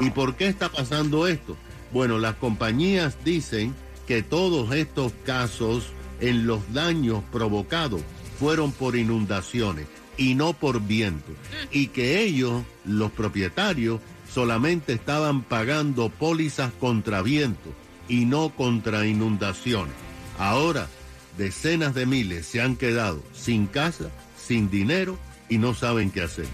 ¿Y 0.00 0.08
por 0.10 0.36
qué 0.36 0.46
está 0.46 0.70
pasando 0.70 1.26
esto? 1.26 1.58
Bueno, 1.92 2.18
las 2.18 2.36
compañías 2.36 3.16
dicen 3.24 3.74
que 4.06 4.22
todos 4.22 4.72
estos 4.72 5.12
casos 5.24 5.86
en 6.20 6.46
los 6.46 6.72
daños 6.72 7.22
provocados 7.32 8.02
fueron 8.38 8.72
por 8.72 8.96
inundaciones 8.96 9.86
y 10.16 10.34
no 10.34 10.52
por 10.52 10.80
viento. 10.80 11.32
Y 11.70 11.88
que 11.88 12.22
ellos, 12.22 12.62
los 12.84 13.10
propietarios, 13.10 14.00
solamente 14.32 14.92
estaban 14.92 15.42
pagando 15.42 16.08
pólizas 16.08 16.72
contra 16.78 17.22
viento 17.22 17.70
y 18.08 18.24
no 18.24 18.50
contra 18.50 19.06
inundaciones. 19.06 19.94
Ahora, 20.38 20.88
decenas 21.36 21.94
de 21.94 22.06
miles 22.06 22.46
se 22.46 22.60
han 22.60 22.76
quedado 22.76 23.22
sin 23.32 23.66
casa, 23.66 24.10
sin 24.36 24.70
dinero 24.70 25.18
y 25.48 25.58
no 25.58 25.74
saben 25.74 26.10
qué 26.10 26.22
hacer. 26.22 26.46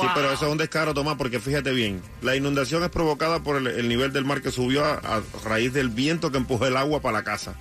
Sí, 0.00 0.06
pero 0.14 0.30
eso 0.32 0.46
es 0.46 0.52
un 0.52 0.58
descaro, 0.58 0.92
Tomás, 0.94 1.16
porque 1.16 1.40
fíjate 1.40 1.72
bien, 1.72 2.02
la 2.22 2.36
inundación 2.36 2.82
es 2.84 2.90
provocada 2.90 3.42
por 3.42 3.56
el, 3.56 3.66
el 3.68 3.88
nivel 3.88 4.12
del 4.12 4.24
mar 4.24 4.42
que 4.42 4.50
subió 4.50 4.84
a, 4.84 4.94
a 4.94 5.22
raíz 5.44 5.72
del 5.72 5.88
viento 5.88 6.30
que 6.30 6.38
empujó 6.38 6.66
el 6.66 6.76
agua 6.76 7.00
para 7.00 7.18
la 7.18 7.24
casa. 7.24 7.54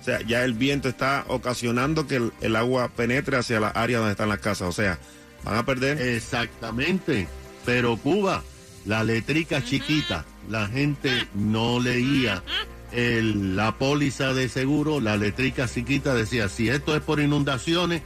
O 0.00 0.04
sea, 0.04 0.20
ya 0.22 0.44
el 0.44 0.52
viento 0.54 0.88
está 0.88 1.24
ocasionando 1.28 2.06
que 2.06 2.16
el, 2.16 2.32
el 2.40 2.56
agua 2.56 2.88
penetre 2.88 3.36
hacia 3.36 3.60
la 3.60 3.68
área 3.68 3.98
donde 3.98 4.12
están 4.12 4.28
las 4.28 4.38
casas. 4.40 4.68
O 4.68 4.72
sea, 4.72 4.98
van 5.44 5.56
a 5.56 5.64
perder. 5.66 6.00
Exactamente. 6.00 7.28
Pero 7.66 7.96
Cuba, 7.98 8.42
la 8.86 9.04
letrica 9.04 9.62
chiquita, 9.64 10.24
la 10.48 10.66
gente 10.68 11.28
no 11.34 11.80
leía 11.80 12.42
el- 12.92 13.56
la 13.56 13.76
póliza 13.78 14.32
de 14.32 14.48
seguro, 14.48 15.00
la 15.00 15.16
letrica 15.16 15.68
chiquita 15.68 16.14
decía, 16.14 16.48
si 16.48 16.68
esto 16.70 16.96
es 16.96 17.02
por 17.02 17.20
inundaciones, 17.20 18.00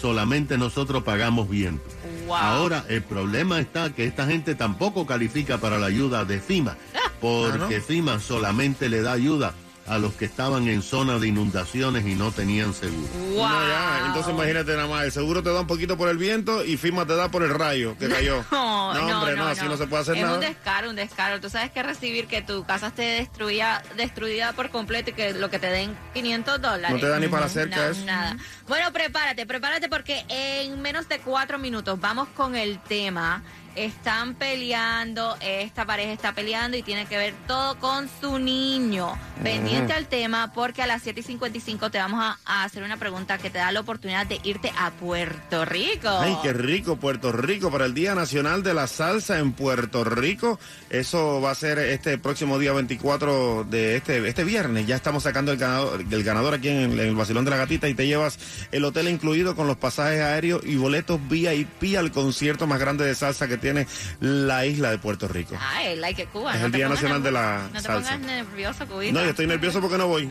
solamente 0.00 0.58
nosotros 0.58 1.02
pagamos 1.04 1.48
viento. 1.48 1.84
Ahora 2.34 2.84
el 2.88 3.02
problema 3.02 3.60
está 3.60 3.90
que 3.90 4.04
esta 4.04 4.26
gente 4.26 4.54
tampoco 4.54 5.06
califica 5.06 5.58
para 5.58 5.78
la 5.78 5.86
ayuda 5.86 6.24
de 6.24 6.40
FIMA, 6.40 6.76
porque 7.20 7.80
FIMA 7.80 8.20
solamente 8.20 8.88
le 8.88 9.02
da 9.02 9.12
ayuda 9.12 9.54
a 9.86 9.98
los 9.98 10.14
que 10.14 10.24
estaban 10.24 10.68
en 10.68 10.82
zona 10.82 11.18
de 11.18 11.28
inundaciones 11.28 12.06
y 12.06 12.14
no 12.14 12.30
tenían 12.30 12.72
seguro. 12.72 13.08
No, 13.34 13.68
ya, 13.68 14.04
entonces 14.06 14.32
imagínate 14.32 14.72
nada 14.76 14.86
más, 14.86 15.04
el 15.04 15.12
seguro 15.12 15.42
te 15.42 15.52
da 15.52 15.60
un 15.60 15.66
poquito 15.66 15.96
por 15.96 16.08
el 16.08 16.18
viento 16.18 16.64
y 16.64 16.76
firma 16.76 17.04
te 17.04 17.16
da 17.16 17.30
por 17.30 17.42
el 17.42 17.50
rayo 17.50 17.96
que 17.98 18.08
cayó. 18.08 18.44
No, 18.92 19.08
no, 19.08 19.18
hombre, 19.20 19.36
no, 19.36 19.46
así 19.46 19.64
no 19.64 19.76
se 19.78 19.86
puede 19.86 20.02
hacer 20.02 20.16
es 20.16 20.22
nada. 20.22 20.34
un 20.34 20.40
descaro, 20.40 20.90
un 20.90 20.96
descaro. 20.96 21.40
Tú 21.40 21.48
sabes 21.48 21.70
que 21.70 21.82
recibir 21.82 22.26
que 22.26 22.42
tu 22.42 22.64
casa 22.64 22.88
esté 22.88 23.02
destruida, 23.02 23.82
destruida 23.96 24.52
por 24.52 24.68
completo 24.68 25.10
y 25.10 25.12
que 25.14 25.32
lo 25.32 25.48
que 25.48 25.58
te 25.58 25.68
den 25.68 25.96
500 26.12 26.60
dólares. 26.60 26.90
No 26.90 26.98
te 27.00 27.08
da 27.08 27.18
ni 27.18 27.28
para 27.28 27.48
cerca 27.48 27.88
eso. 27.88 28.04
Nada. 28.04 28.36
Bueno, 28.72 28.90
prepárate, 28.90 29.44
prepárate 29.44 29.90
porque 29.90 30.24
en 30.30 30.80
menos 30.80 31.06
de 31.06 31.18
cuatro 31.18 31.58
minutos 31.58 32.00
vamos 32.00 32.28
con 32.28 32.56
el 32.56 32.78
tema. 32.78 33.42
Están 33.74 34.34
peleando, 34.34 35.34
esta 35.40 35.86
pareja 35.86 36.12
está 36.12 36.34
peleando 36.34 36.76
y 36.76 36.82
tiene 36.82 37.06
que 37.06 37.16
ver 37.16 37.34
todo 37.46 37.78
con 37.78 38.08
su 38.20 38.38
niño. 38.38 39.18
Pendiente 39.42 39.94
al 39.94 40.08
tema 40.08 40.52
porque 40.54 40.82
a 40.82 40.86
las 40.86 41.02
7 41.02 41.20
y 41.20 41.22
55 41.22 41.90
te 41.90 41.96
vamos 41.96 42.22
a, 42.22 42.38
a 42.44 42.64
hacer 42.64 42.82
una 42.82 42.98
pregunta 42.98 43.38
que 43.38 43.48
te 43.48 43.58
da 43.58 43.72
la 43.72 43.80
oportunidad 43.80 44.26
de 44.26 44.40
irte 44.44 44.70
a 44.78 44.90
Puerto 44.90 45.64
Rico. 45.64 46.08
Ay, 46.08 46.36
qué 46.42 46.52
rico, 46.52 46.96
Puerto 46.96 47.32
Rico, 47.32 47.70
para 47.70 47.86
el 47.86 47.94
Día 47.94 48.14
Nacional 48.14 48.62
de 48.62 48.74
la 48.74 48.86
Salsa 48.86 49.38
en 49.38 49.52
Puerto 49.52 50.04
Rico. 50.04 50.60
Eso 50.90 51.40
va 51.40 51.52
a 51.52 51.54
ser 51.54 51.78
este 51.78 52.18
próximo 52.18 52.58
día 52.58 52.72
24 52.74 53.64
de 53.64 53.96
este, 53.96 54.28
este 54.28 54.44
viernes. 54.44 54.86
Ya 54.86 54.96
estamos 54.96 55.22
sacando 55.22 55.50
el 55.50 55.56
ganador, 55.56 56.04
el 56.10 56.24
ganador 56.24 56.52
aquí 56.52 56.68
en 56.68 56.92
el, 56.92 57.00
en 57.00 57.08
el 57.08 57.14
Basilón 57.14 57.46
de 57.46 57.52
la 57.52 57.56
Gatita 57.56 57.88
y 57.88 57.94
te 57.94 58.06
llevas 58.06 58.38
el 58.70 58.84
hotel 58.84 59.08
incluido 59.08 59.56
con 59.56 59.66
los 59.66 59.76
pasajes 59.76 60.20
aéreos 60.20 60.62
y 60.64 60.76
boletos 60.76 61.20
VIP 61.28 61.96
al 61.98 62.12
concierto 62.12 62.66
más 62.66 62.78
grande 62.78 63.04
de 63.04 63.14
salsa 63.14 63.48
que 63.48 63.58
tiene 63.58 63.86
la 64.20 64.66
isla 64.66 64.90
de 64.90 64.98
Puerto 64.98 65.28
Rico. 65.28 65.56
Ay, 65.60 65.96
like 65.96 66.22
que 66.22 66.28
Cuba. 66.28 66.54
Es 66.54 66.60
no 66.60 66.66
el 66.66 66.72
Día 66.72 66.88
Nacional 66.88 67.22
de 67.22 67.32
la 67.32 67.68
No 67.72 67.80
te 67.80 67.86
Salsa. 67.86 68.12
pongas 68.12 68.20
nervioso, 68.26 68.86
Cubita. 68.86 69.12
No, 69.12 69.22
yo 69.24 69.30
estoy 69.30 69.46
nervioso 69.46 69.80
porque 69.80 69.98
no 69.98 70.06
voy. 70.08 70.30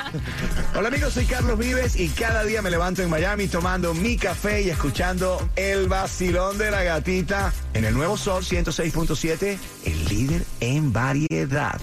Hola 0.74 0.88
amigos, 0.88 1.14
soy 1.14 1.24
Carlos 1.26 1.58
Vives 1.58 1.98
y 1.98 2.08
cada 2.10 2.44
día 2.44 2.62
me 2.62 2.70
levanto 2.70 3.02
en 3.02 3.10
Miami 3.10 3.48
tomando 3.48 3.94
mi 3.94 4.16
café 4.16 4.62
y 4.62 4.70
escuchando 4.70 5.48
el 5.56 5.88
vacilón 5.88 6.58
de 6.58 6.70
la 6.70 6.82
gatita 6.82 7.52
en 7.74 7.84
el 7.84 7.94
nuevo 7.94 8.16
Sol 8.16 8.42
106.7, 8.44 9.58
el 9.84 10.04
líder 10.06 10.42
en 10.60 10.92
variedad. 10.92 11.80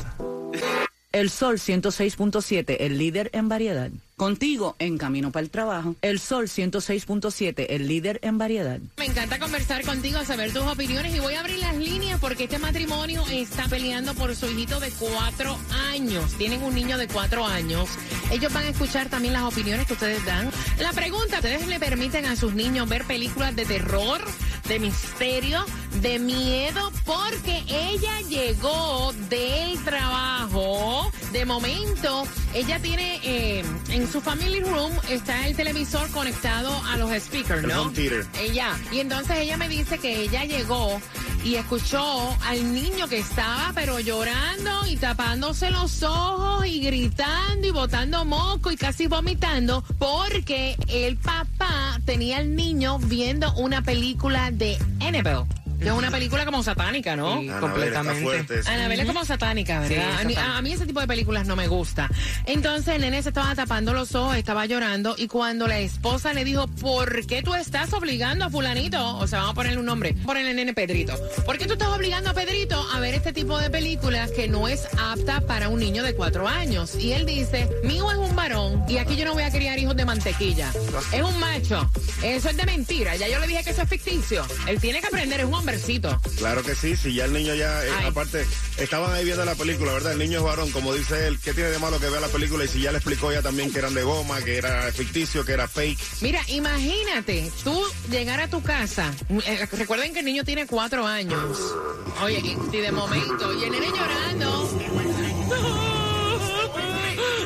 El 1.11 1.29
Sol 1.29 1.57
106.7, 1.57 2.77
el 2.79 2.97
líder 2.97 3.29
en 3.33 3.47
variedad. 3.49 3.89
Contigo 4.23 4.77
en 4.79 4.97
camino 4.97 5.33
para 5.33 5.43
el 5.43 5.49
trabajo. 5.49 5.97
El 6.01 6.17
Sol 6.17 6.45
106.7, 6.45 7.65
el 7.67 7.89
líder 7.89 8.21
en 8.23 8.37
variedad. 8.37 8.79
Me 8.95 9.03
encanta 9.03 9.37
conversar 9.37 9.83
contigo, 9.83 10.23
saber 10.23 10.53
tus 10.53 10.63
opiniones 10.63 11.13
y 11.13 11.19
voy 11.19 11.33
a 11.33 11.41
abrir 11.41 11.57
las 11.57 11.75
líneas 11.75 12.21
porque 12.21 12.45
este 12.45 12.57
matrimonio 12.57 13.21
está 13.29 13.67
peleando 13.67 14.13
por 14.13 14.33
su 14.33 14.45
hijito 14.45 14.79
de 14.79 14.91
cuatro 14.91 15.57
años. 15.91 16.31
Tienen 16.37 16.63
un 16.63 16.73
niño 16.73 16.97
de 16.97 17.09
cuatro 17.09 17.45
años. 17.45 17.89
Ellos 18.31 18.53
van 18.53 18.63
a 18.63 18.69
escuchar 18.69 19.09
también 19.09 19.33
las 19.33 19.43
opiniones 19.43 19.87
que 19.87 19.93
ustedes 19.93 20.23
dan. 20.25 20.49
La 20.79 20.93
pregunta, 20.93 21.39
¿ustedes 21.39 21.67
le 21.67 21.77
permiten 21.81 22.25
a 22.25 22.37
sus 22.37 22.53
niños 22.53 22.87
ver 22.87 23.03
películas 23.03 23.53
de 23.57 23.65
terror, 23.65 24.21
de 24.67 24.79
misterio, 24.79 25.65
de 26.01 26.19
miedo? 26.19 26.91
Porque 27.05 27.63
ella 27.67 28.21
llegó 28.21 29.13
del 29.29 29.83
trabajo. 29.83 31.11
De 31.31 31.45
momento, 31.45 32.23
ella 32.53 32.79
tiene 32.79 33.19
eh, 33.23 33.63
en 33.89 34.11
su 34.11 34.21
family 34.21 34.61
room 34.61 34.91
está 35.09 35.47
el 35.47 35.55
televisor 35.55 36.09
conectado 36.11 36.71
a 36.85 36.97
los 36.97 37.11
speakers, 37.21 37.63
¿no? 37.63 37.91
Ella. 38.39 38.77
Y 38.91 38.99
entonces 38.99 39.37
ella 39.37 39.57
me 39.57 39.67
dice 39.67 39.97
que 39.97 40.21
ella 40.21 40.45
llegó 40.45 41.01
y 41.43 41.55
escuchó 41.55 42.37
al 42.45 42.73
niño 42.73 43.07
que 43.07 43.19
estaba 43.19 43.71
pero 43.75 43.99
llorando 43.99 44.87
y 44.87 44.95
tapándose 44.95 45.71
los 45.71 46.01
ojos 46.03 46.65
y 46.65 46.79
gritando 46.81 47.67
y 47.67 47.71
botando 47.71 48.23
moco 48.23 48.71
y 48.71 48.77
casi 48.77 49.07
vomitando 49.07 49.83
porque 49.99 50.77
el 50.87 51.17
papá 51.17 51.92
tenía 52.05 52.37
al 52.37 52.55
niño 52.55 52.99
viendo 52.99 53.53
una 53.55 53.81
película 53.81 54.51
de 54.51 54.77
Annabelle. 54.99 55.62
Es 55.83 55.91
una 55.91 56.11
película 56.11 56.45
como 56.45 56.63
satánica, 56.63 57.15
¿no? 57.15 57.39
Sí, 57.41 57.47
completamente. 57.59 58.23
fuerte. 58.23 58.61
Anabel 58.69 58.99
es 59.01 59.05
como 59.05 59.25
satánica, 59.25 59.87
Sí, 59.87 59.93
¿verdad? 59.95 60.05
a, 60.19 60.23
mí, 60.23 60.33
satánica. 60.33 60.57
a 60.57 60.61
mí 60.61 60.71
ese 60.73 60.85
tipo 60.85 60.99
de 60.99 61.07
películas 61.07 61.47
no 61.47 61.55
me 61.55 61.67
gusta. 61.67 62.09
Entonces 62.45 62.95
el 62.95 63.01
nene 63.01 63.21
se 63.21 63.29
estaba 63.29 63.53
tapando 63.55 63.93
los 63.93 64.15
ojos, 64.15 64.35
estaba 64.35 64.65
llorando 64.65 65.15
y 65.17 65.27
cuando 65.27 65.67
la 65.67 65.79
esposa 65.79 66.33
le 66.33 66.43
dijo, 66.45 66.67
¿por 66.67 67.25
qué 67.25 67.41
tú 67.43 67.53
estás 67.55 67.91
obligando 67.93 68.45
a 68.45 68.49
fulanito? 68.49 69.17
O 69.17 69.27
sea, 69.27 69.39
vamos 69.39 69.51
a 69.53 69.55
ponerle 69.55 69.79
un 69.79 69.85
nombre, 69.85 70.13
ponerle 70.25 70.51
el 70.51 70.55
nene 70.55 70.73
Pedrito. 70.73 71.13
¿Por 71.45 71.57
qué 71.57 71.65
tú 71.65 71.73
estás 71.73 71.89
obligando 71.89 72.29
a 72.29 72.33
Pedrito 72.33 72.81
a 72.93 72.99
ver 72.99 73.13
este 73.15 73.33
tipo 73.33 73.57
de 73.59 73.69
películas 73.69 74.31
que 74.31 74.47
no 74.47 74.67
es 74.67 74.87
apta 74.99 75.41
para 75.41 75.69
un 75.69 75.79
niño 75.79 76.03
de 76.03 76.15
cuatro 76.15 76.47
años? 76.47 76.95
Y 76.95 77.13
él 77.13 77.25
dice, 77.25 77.69
mi 77.83 77.95
hijo 77.95 78.11
es 78.11 78.17
un 78.17 78.35
varón 78.35 78.83
y 78.87 78.97
aquí 78.97 79.15
yo 79.15 79.25
no 79.25 79.33
voy 79.33 79.43
a 79.43 79.51
criar 79.51 79.77
hijos 79.79 79.95
de 79.95 80.05
mantequilla. 80.05 80.71
Es 81.11 81.21
un 81.21 81.39
macho. 81.39 81.89
Eso 82.23 82.49
es 82.49 82.57
de 82.57 82.65
mentira. 82.65 83.15
Ya 83.15 83.27
yo 83.27 83.39
le 83.39 83.47
dije 83.47 83.63
que 83.63 83.69
eso 83.71 83.81
es 83.81 83.89
ficticio. 83.89 84.45
Él 84.67 84.79
tiene 84.79 85.01
que 85.01 85.07
aprender, 85.07 85.39
es 85.41 85.45
un 85.45 85.53
hombre. 85.53 85.72
Hombrecito. 85.73 86.21
Claro 86.37 86.63
que 86.63 86.75
sí, 86.75 86.95
si 86.95 87.13
ya 87.13 87.25
el 87.25 87.33
niño 87.33 87.53
ya, 87.55 87.85
eh, 87.85 87.89
aparte, 88.05 88.45
estaban 88.77 89.13
ahí 89.13 89.25
viendo 89.25 89.43
la 89.45 89.55
película, 89.55 89.93
¿verdad? 89.93 90.13
El 90.13 90.19
niño 90.19 90.39
es 90.39 90.43
varón, 90.45 90.71
como 90.71 90.93
dice 90.93 91.27
él, 91.27 91.39
¿qué 91.39 91.53
tiene 91.53 91.69
de 91.69 91.79
malo 91.79 91.99
que 91.99 92.09
vea 92.09 92.19
la 92.19 92.27
película? 92.27 92.63
Y 92.65 92.67
si 92.67 92.81
ya 92.81 92.91
le 92.91 92.97
explicó 92.97 93.31
ya 93.31 93.41
también 93.41 93.71
que 93.71 93.79
eran 93.79 93.93
de 93.93 94.03
goma, 94.03 94.41
que 94.41 94.57
era 94.57 94.91
ficticio, 94.91 95.43
que 95.45 95.53
era 95.53 95.67
fake. 95.67 95.99
Mira, 96.21 96.41
imagínate 96.47 97.51
tú 97.63 97.83
llegar 98.09 98.39
a 98.41 98.47
tu 98.47 98.61
casa. 98.61 99.13
eh, 99.45 99.67
recuerden 99.71 100.13
que 100.13 100.19
el 100.19 100.25
niño 100.25 100.43
tiene 100.43 100.65
cuatro 100.67 101.05
años. 101.05 101.57
Oye, 102.21 102.39
y, 102.43 102.57
y 102.75 102.79
de 102.81 102.91
momento, 102.91 103.53
y 103.53 103.63
el 103.63 103.71
nene 103.71 103.87
llorando. 103.87 104.69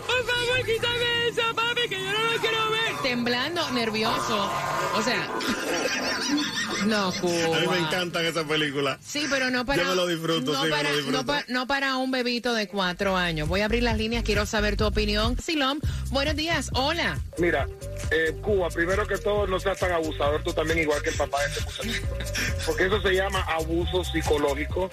Por 0.07 0.25
favor, 0.25 0.65
quítame 0.65 1.27
eso, 1.29 1.41
papi, 1.55 1.81
que 1.89 1.95
yo 2.03 2.11
no 2.13 2.23
lo 2.33 2.39
quiero 2.39 2.41
ver. 2.41 2.46
Temblando, 3.07 3.69
nervioso. 3.71 4.51
O 4.93 5.01
sea, 5.01 5.29
no, 6.87 7.13
Cuba. 7.21 7.55
A 7.57 7.59
mí 7.61 7.67
me 7.67 7.77
encantan 7.77 8.25
esas 8.25 8.43
películas. 8.43 8.97
Sí, 9.01 9.25
pero 9.29 9.49
no 9.49 9.65
para. 9.65 9.81
Yo 9.83 9.89
me 9.91 9.95
lo 9.95 10.07
disfruto, 10.07 10.51
no 10.51 10.57
sí, 10.59 10.65
me 10.65 10.69
para, 10.75 10.89
lo 10.89 10.95
disfruto. 10.97 11.17
No, 11.19 11.25
pa- 11.25 11.45
no 11.47 11.67
para 11.67 11.95
un 11.95 12.11
bebito 12.11 12.53
de 12.53 12.67
cuatro 12.67 13.15
años. 13.15 13.47
Voy 13.47 13.61
a 13.61 13.65
abrir 13.65 13.83
las 13.83 13.97
líneas, 13.97 14.25
quiero 14.25 14.45
saber 14.45 14.75
tu 14.75 14.85
opinión. 14.85 15.37
Silom, 15.41 15.79
buenos 16.09 16.35
días, 16.35 16.69
hola. 16.73 17.17
Mira, 17.37 17.65
eh, 18.11 18.35
Cuba, 18.41 18.67
primero 18.67 19.07
que 19.07 19.17
todo, 19.17 19.47
no 19.47 19.57
seas 19.57 19.79
tan 19.79 19.93
abusador 19.93 20.43
tú 20.43 20.51
también, 20.51 20.79
igual 20.79 21.01
que 21.01 21.09
el 21.11 21.15
papá 21.15 21.37
de 21.43 21.47
este 21.47 21.63
muchacho. 21.63 22.07
Porque 22.65 22.87
eso 22.87 23.01
se 23.01 23.13
llama 23.13 23.39
abuso 23.43 24.03
psicológico. 24.03 24.91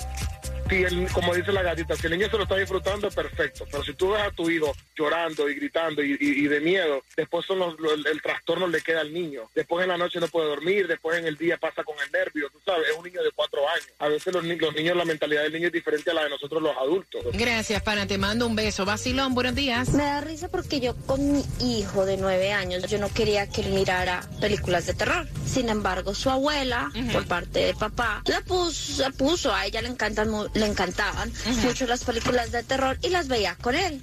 Si 0.68 0.82
el- 0.82 1.08
como 1.12 1.34
dice 1.34 1.52
la 1.52 1.62
gatita, 1.62 1.94
si 1.96 2.06
el 2.06 2.12
niño 2.18 2.28
se 2.30 2.36
lo 2.36 2.42
está 2.44 2.56
disfrutando, 2.56 3.10
perfecto. 3.10 3.64
Pero 3.70 3.84
si 3.84 3.94
tú 3.94 4.10
ves 4.10 4.22
a 4.22 4.30
tu 4.30 4.48
hijo 4.50 4.72
llorando 4.96 5.48
y 5.48 5.54
gritando 5.56 6.02
y, 6.02 6.12
y- 6.12 6.44
y 6.44 6.48
de 6.48 6.60
miedo, 6.60 7.02
después 7.16 7.44
son 7.46 7.58
los- 7.58 7.78
lo- 7.78 7.92
el, 7.94 8.06
el 8.06 8.22
trastorno 8.22 8.66
le 8.66 8.80
queda 8.80 9.00
al 9.02 9.12
niño. 9.12 9.42
Después 9.54 9.82
en 9.84 9.90
la 9.90 9.96
noche 9.98 10.20
no 10.20 10.28
puede 10.28 10.48
dormir, 10.48 10.86
después 10.88 11.18
en 11.18 11.26
el 11.26 11.36
día 11.36 11.58
pasa 11.58 11.84
con 11.84 11.94
el 12.04 12.10
nervio, 12.12 12.48
tú 12.50 12.58
sabes, 12.64 12.88
es 12.90 12.96
un 12.96 13.04
niño 13.04 13.22
de 13.22 13.30
cuatro 13.32 13.60
años. 13.68 13.86
A 13.98 14.08
veces 14.08 14.32
los, 14.32 14.44
los 14.44 14.74
niños, 14.74 14.96
la 14.96 15.04
mentalidad 15.04 15.42
del 15.42 15.52
niño 15.52 15.66
es 15.68 15.72
diferente 15.72 16.10
a 16.10 16.14
la 16.14 16.24
de 16.24 16.30
nosotros 16.30 16.62
los 16.62 16.76
adultos. 16.76 17.22
Gracias, 17.34 17.82
pana, 17.82 18.06
te 18.06 18.18
mando 18.18 18.46
un 18.46 18.56
beso. 18.56 18.84
Vacilón, 18.84 19.34
buenos 19.34 19.54
días. 19.54 19.90
Me 19.90 20.02
da 20.04 20.20
risa 20.22 20.48
porque 20.48 20.80
yo 20.80 20.96
con 21.06 21.32
mi 21.32 21.44
hijo 21.60 22.06
de 22.06 22.16
nueve 22.16 22.52
años, 22.52 22.84
yo 22.90 22.98
no 22.98 23.12
quería 23.12 23.48
que 23.48 23.60
él 23.60 23.68
mirara 23.72 24.28
películas 24.40 24.86
de 24.86 24.94
terror. 24.94 25.28
Sin 25.46 25.68
embargo, 25.68 26.14
su 26.14 26.30
abuela, 26.30 26.90
por 27.12 27.26
parte 27.28 27.60
de 27.60 27.74
papá, 27.74 28.22
la 28.26 28.40
puso, 28.40 29.02
la 29.02 29.10
puso. 29.10 29.54
A 29.54 29.66
ella 29.66 29.82
le 29.82 29.88
encantan, 29.88 30.30
le 30.54 30.66
encantaban 30.66 31.32
mucho 31.64 31.86
las 31.86 32.04
películas 32.04 32.52
de 32.52 32.62
terror 32.62 32.98
y 33.02 33.08
las 33.08 33.28
veía 33.28 33.56
con 33.56 33.74
él. 33.74 34.00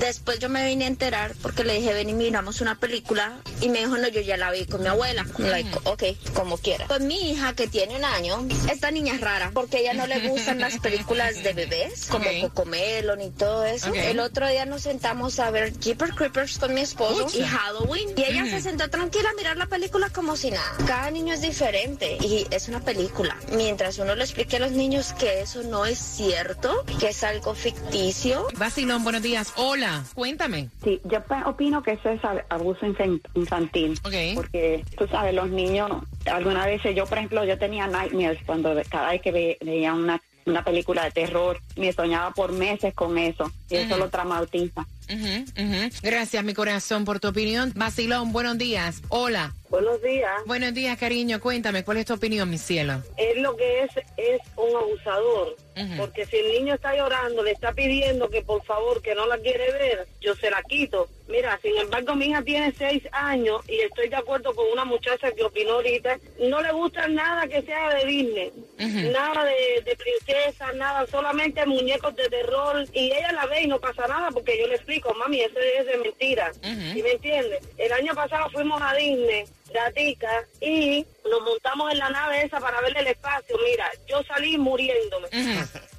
Después 0.00 0.38
yo 0.38 0.48
me 0.48 0.64
vine 0.66 0.84
a 0.84 0.88
enterar 0.88 1.34
porque 1.42 1.62
le 1.64 1.74
dije, 1.74 1.92
ven 1.92 2.08
y 2.08 2.14
miramos 2.14 2.60
una 2.60 2.78
película 2.78 3.38
y 3.60 3.68
me 3.68 3.80
dijo, 3.80 3.96
no, 3.98 4.08
yo 4.08 4.20
ya 4.20 4.36
la 4.36 4.50
vi 4.50 4.64
con 4.66 4.80
mi 4.82 4.88
abuela. 4.88 5.26
Like, 5.38 5.70
ok, 5.84 6.02
como 6.32 6.56
quiera. 6.58 6.86
Con 6.86 7.06
mi 7.06 7.30
hija 7.32 7.54
que 7.54 7.66
tiene 7.66 7.96
un 7.96 8.04
año, 8.04 8.46
esta 8.70 8.90
niña 8.90 9.14
es 9.14 9.20
rara 9.20 9.50
porque 9.52 9.78
a 9.78 9.80
ella 9.80 9.94
no 9.94 10.06
le 10.06 10.28
gustan 10.28 10.60
las 10.60 10.78
películas 10.78 11.42
de 11.42 11.52
bebés, 11.52 12.06
como 12.06 12.24
Ok. 12.24 12.40
Cocomelon 12.54 13.20
y 13.20 13.30
todo 13.30 13.64
eso. 13.64 13.90
Ok. 13.90 13.96
El 13.96 14.20
otro 14.20 14.48
día 14.48 14.64
nos 14.64 14.82
sentamos 14.82 15.38
a 15.38 15.50
ver 15.50 15.78
Jeepers 15.78 16.14
Creepers 16.14 16.58
con 16.58 16.72
mi 16.72 16.80
esposo 16.80 17.26
Pucha. 17.26 17.38
y 17.38 17.42
Halloween. 17.44 18.08
Y 18.16 18.22
ella 18.24 18.44
se 18.46 18.60
sentó 18.62 18.88
tranquila 18.88 19.30
a 19.30 19.34
mirar 19.34 19.56
la 19.56 19.66
película 19.66 20.08
como 20.10 20.36
si 20.36 20.50
nada. 20.50 20.72
Cada 20.86 21.10
niño 21.10 21.34
es 21.34 21.42
diferente 21.42 22.16
y 22.20 22.46
es 22.50 22.68
una 22.68 22.80
película. 22.80 23.36
Mientras 23.52 23.98
uno 23.98 24.14
le 24.14 24.24
explique 24.24 24.56
a 24.56 24.60
los 24.60 24.70
niños 24.72 25.12
que 25.18 25.40
eso 25.42 25.60
no 25.64 25.84
es 25.86 25.98
cierto, 25.98 26.84
que 27.00 27.08
es 27.08 27.24
algo 27.24 27.54
ficticio. 27.54 28.46
Vacilón, 28.56 29.02
buenos 29.04 29.22
días. 29.22 29.52
Hola, 29.56 30.04
cuéntame. 30.14 30.68
Sí, 30.82 31.00
yo 31.04 31.18
opino 31.46 31.82
que 31.82 31.92
eso 31.92 32.10
es 32.10 32.20
ab- 32.22 32.44
abuso 32.48 32.86
infan- 32.86 33.20
infantil. 33.34 33.98
Porque, 34.34 34.84
tú 34.96 35.06
sabes, 35.08 35.34
los 35.34 35.48
niños, 35.50 35.90
algunas 36.26 36.66
veces 36.66 36.94
yo, 36.94 37.06
por 37.06 37.18
ejemplo, 37.18 37.44
yo 37.44 37.58
tenía 37.58 37.86
nightmares 37.86 38.38
cuando 38.46 38.74
cada 38.88 39.10
vez 39.10 39.22
que 39.22 39.32
ve- 39.32 39.58
veía 39.60 39.92
una, 39.94 40.20
una 40.46 40.62
película 40.62 41.04
de 41.04 41.10
terror, 41.10 41.58
me 41.76 41.92
soñaba 41.92 42.30
por 42.32 42.52
meses 42.52 42.94
con 42.94 43.16
eso. 43.18 43.50
Y 43.70 43.76
eso 43.76 43.96
lo 43.96 44.08
traumatiza. 44.10 44.86
Ujú, 45.10 45.44
ujú. 45.62 45.90
Gracias, 46.02 46.44
mi 46.44 46.54
corazón, 46.54 47.04
por 47.04 47.20
tu 47.20 47.28
opinión. 47.28 47.72
Vacilón, 47.74 48.32
buenos 48.32 48.58
días. 48.58 49.02
Hola. 49.08 49.52
Buenos 49.68 50.00
días. 50.02 50.30
Buenos 50.46 50.72
días, 50.72 50.96
cariño. 50.98 51.40
Cuéntame, 51.40 51.82
¿cuál 51.84 51.96
es 51.96 52.06
tu 52.06 52.14
opinión, 52.14 52.48
mi 52.48 52.58
cielo? 52.58 53.02
Él 53.16 53.42
lo 53.42 53.56
que 53.56 53.82
es 53.82 53.90
es 54.16 54.40
un 54.56 54.76
abusador. 54.76 55.56
Porque 55.98 56.24
si 56.26 56.36
el 56.36 56.52
niño 56.52 56.74
está 56.74 56.94
llorando, 56.96 57.42
le 57.42 57.50
está 57.50 57.72
pidiendo 57.72 58.30
que 58.30 58.42
por 58.42 58.64
favor, 58.64 59.02
que 59.02 59.12
no 59.16 59.26
la 59.26 59.36
quiere 59.38 59.72
ver, 59.72 60.06
yo 60.20 60.36
se 60.36 60.48
la 60.48 60.62
quito. 60.62 61.08
Mira, 61.26 61.58
sin 61.60 61.76
embargo, 61.76 62.14
mi 62.14 62.26
hija 62.26 62.42
tiene 62.42 62.72
seis 62.78 63.02
años 63.10 63.60
y 63.68 63.80
estoy 63.80 64.08
de 64.08 64.14
acuerdo 64.14 64.54
con 64.54 64.66
una 64.72 64.84
muchacha 64.84 65.32
que 65.32 65.42
opinó 65.42 65.72
ahorita. 65.72 66.18
No 66.38 66.62
le 66.62 66.70
gusta 66.70 67.08
nada 67.08 67.48
que 67.48 67.62
sea 67.62 67.94
de 67.94 68.04
Disney. 68.06 68.52
Nada 68.78 69.44
de, 69.44 69.82
de 69.84 69.96
princesa, 69.96 70.72
nada, 70.74 71.04
solamente 71.08 71.66
muñecos 71.66 72.14
de 72.14 72.28
terror. 72.28 72.86
Y 72.92 73.06
ella 73.06 73.32
la 73.32 73.46
ve 73.46 73.62
y 73.62 73.66
no 73.66 73.80
pasa 73.80 74.06
nada 74.06 74.30
porque 74.30 74.56
yo 74.56 74.68
le 74.68 74.76
explico, 74.76 74.93
mami, 75.18 75.40
eso 75.40 75.58
es 75.58 75.86
de 75.86 75.96
mentira. 75.98 76.52
Ujú. 76.58 76.98
¿Y 76.98 77.02
me 77.02 77.12
entiendes? 77.12 77.60
El 77.78 77.92
año 77.92 78.14
pasado 78.14 78.50
fuimos 78.50 78.80
a 78.82 78.94
Disney, 78.94 79.44
gatica, 79.72 80.44
y 80.60 81.04
nos 81.30 81.40
montamos 81.42 81.92
en 81.92 81.98
la 81.98 82.10
nave 82.10 82.42
esa 82.44 82.60
para 82.60 82.80
ver 82.80 82.96
el 82.96 83.06
espacio. 83.08 83.56
Mira, 83.64 83.90
yo 84.08 84.22
salí 84.24 84.56
muriéndome. 84.58 85.28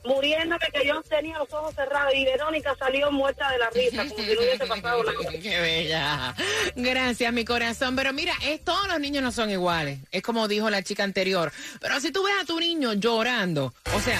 Muriéndome 0.03 0.65
que 0.71 0.85
yo 0.85 1.01
tenía 1.03 1.39
los 1.39 1.51
ojos 1.51 1.73
cerrados 1.73 2.13
y 2.13 2.25
Verónica 2.25 2.75
salió 2.77 3.11
muerta 3.11 3.49
de 3.51 3.57
la 3.57 3.69
risa, 3.71 4.05
como 4.07 4.23
si 4.23 4.33
no 4.35 4.39
hubiese 4.41 4.65
pasado 4.67 5.03
nada. 5.05 5.31
Qué 5.41 5.59
bella. 5.59 6.35
Gracias, 6.75 7.33
mi 7.33 7.43
corazón. 7.43 7.95
Pero 7.95 8.13
mira, 8.13 8.33
es, 8.43 8.63
todos 8.63 8.87
los 8.87 8.99
niños 8.99 9.23
no 9.23 9.31
son 9.31 9.49
iguales. 9.49 9.99
Es 10.11 10.21
como 10.21 10.47
dijo 10.47 10.69
la 10.69 10.83
chica 10.83 11.03
anterior. 11.03 11.51
Pero 11.81 11.99
si 11.99 12.11
tú 12.11 12.23
ves 12.23 12.35
a 12.41 12.45
tu 12.45 12.59
niño 12.59 12.93
llorando, 12.93 13.73
o 13.95 13.99
sea, 13.99 14.19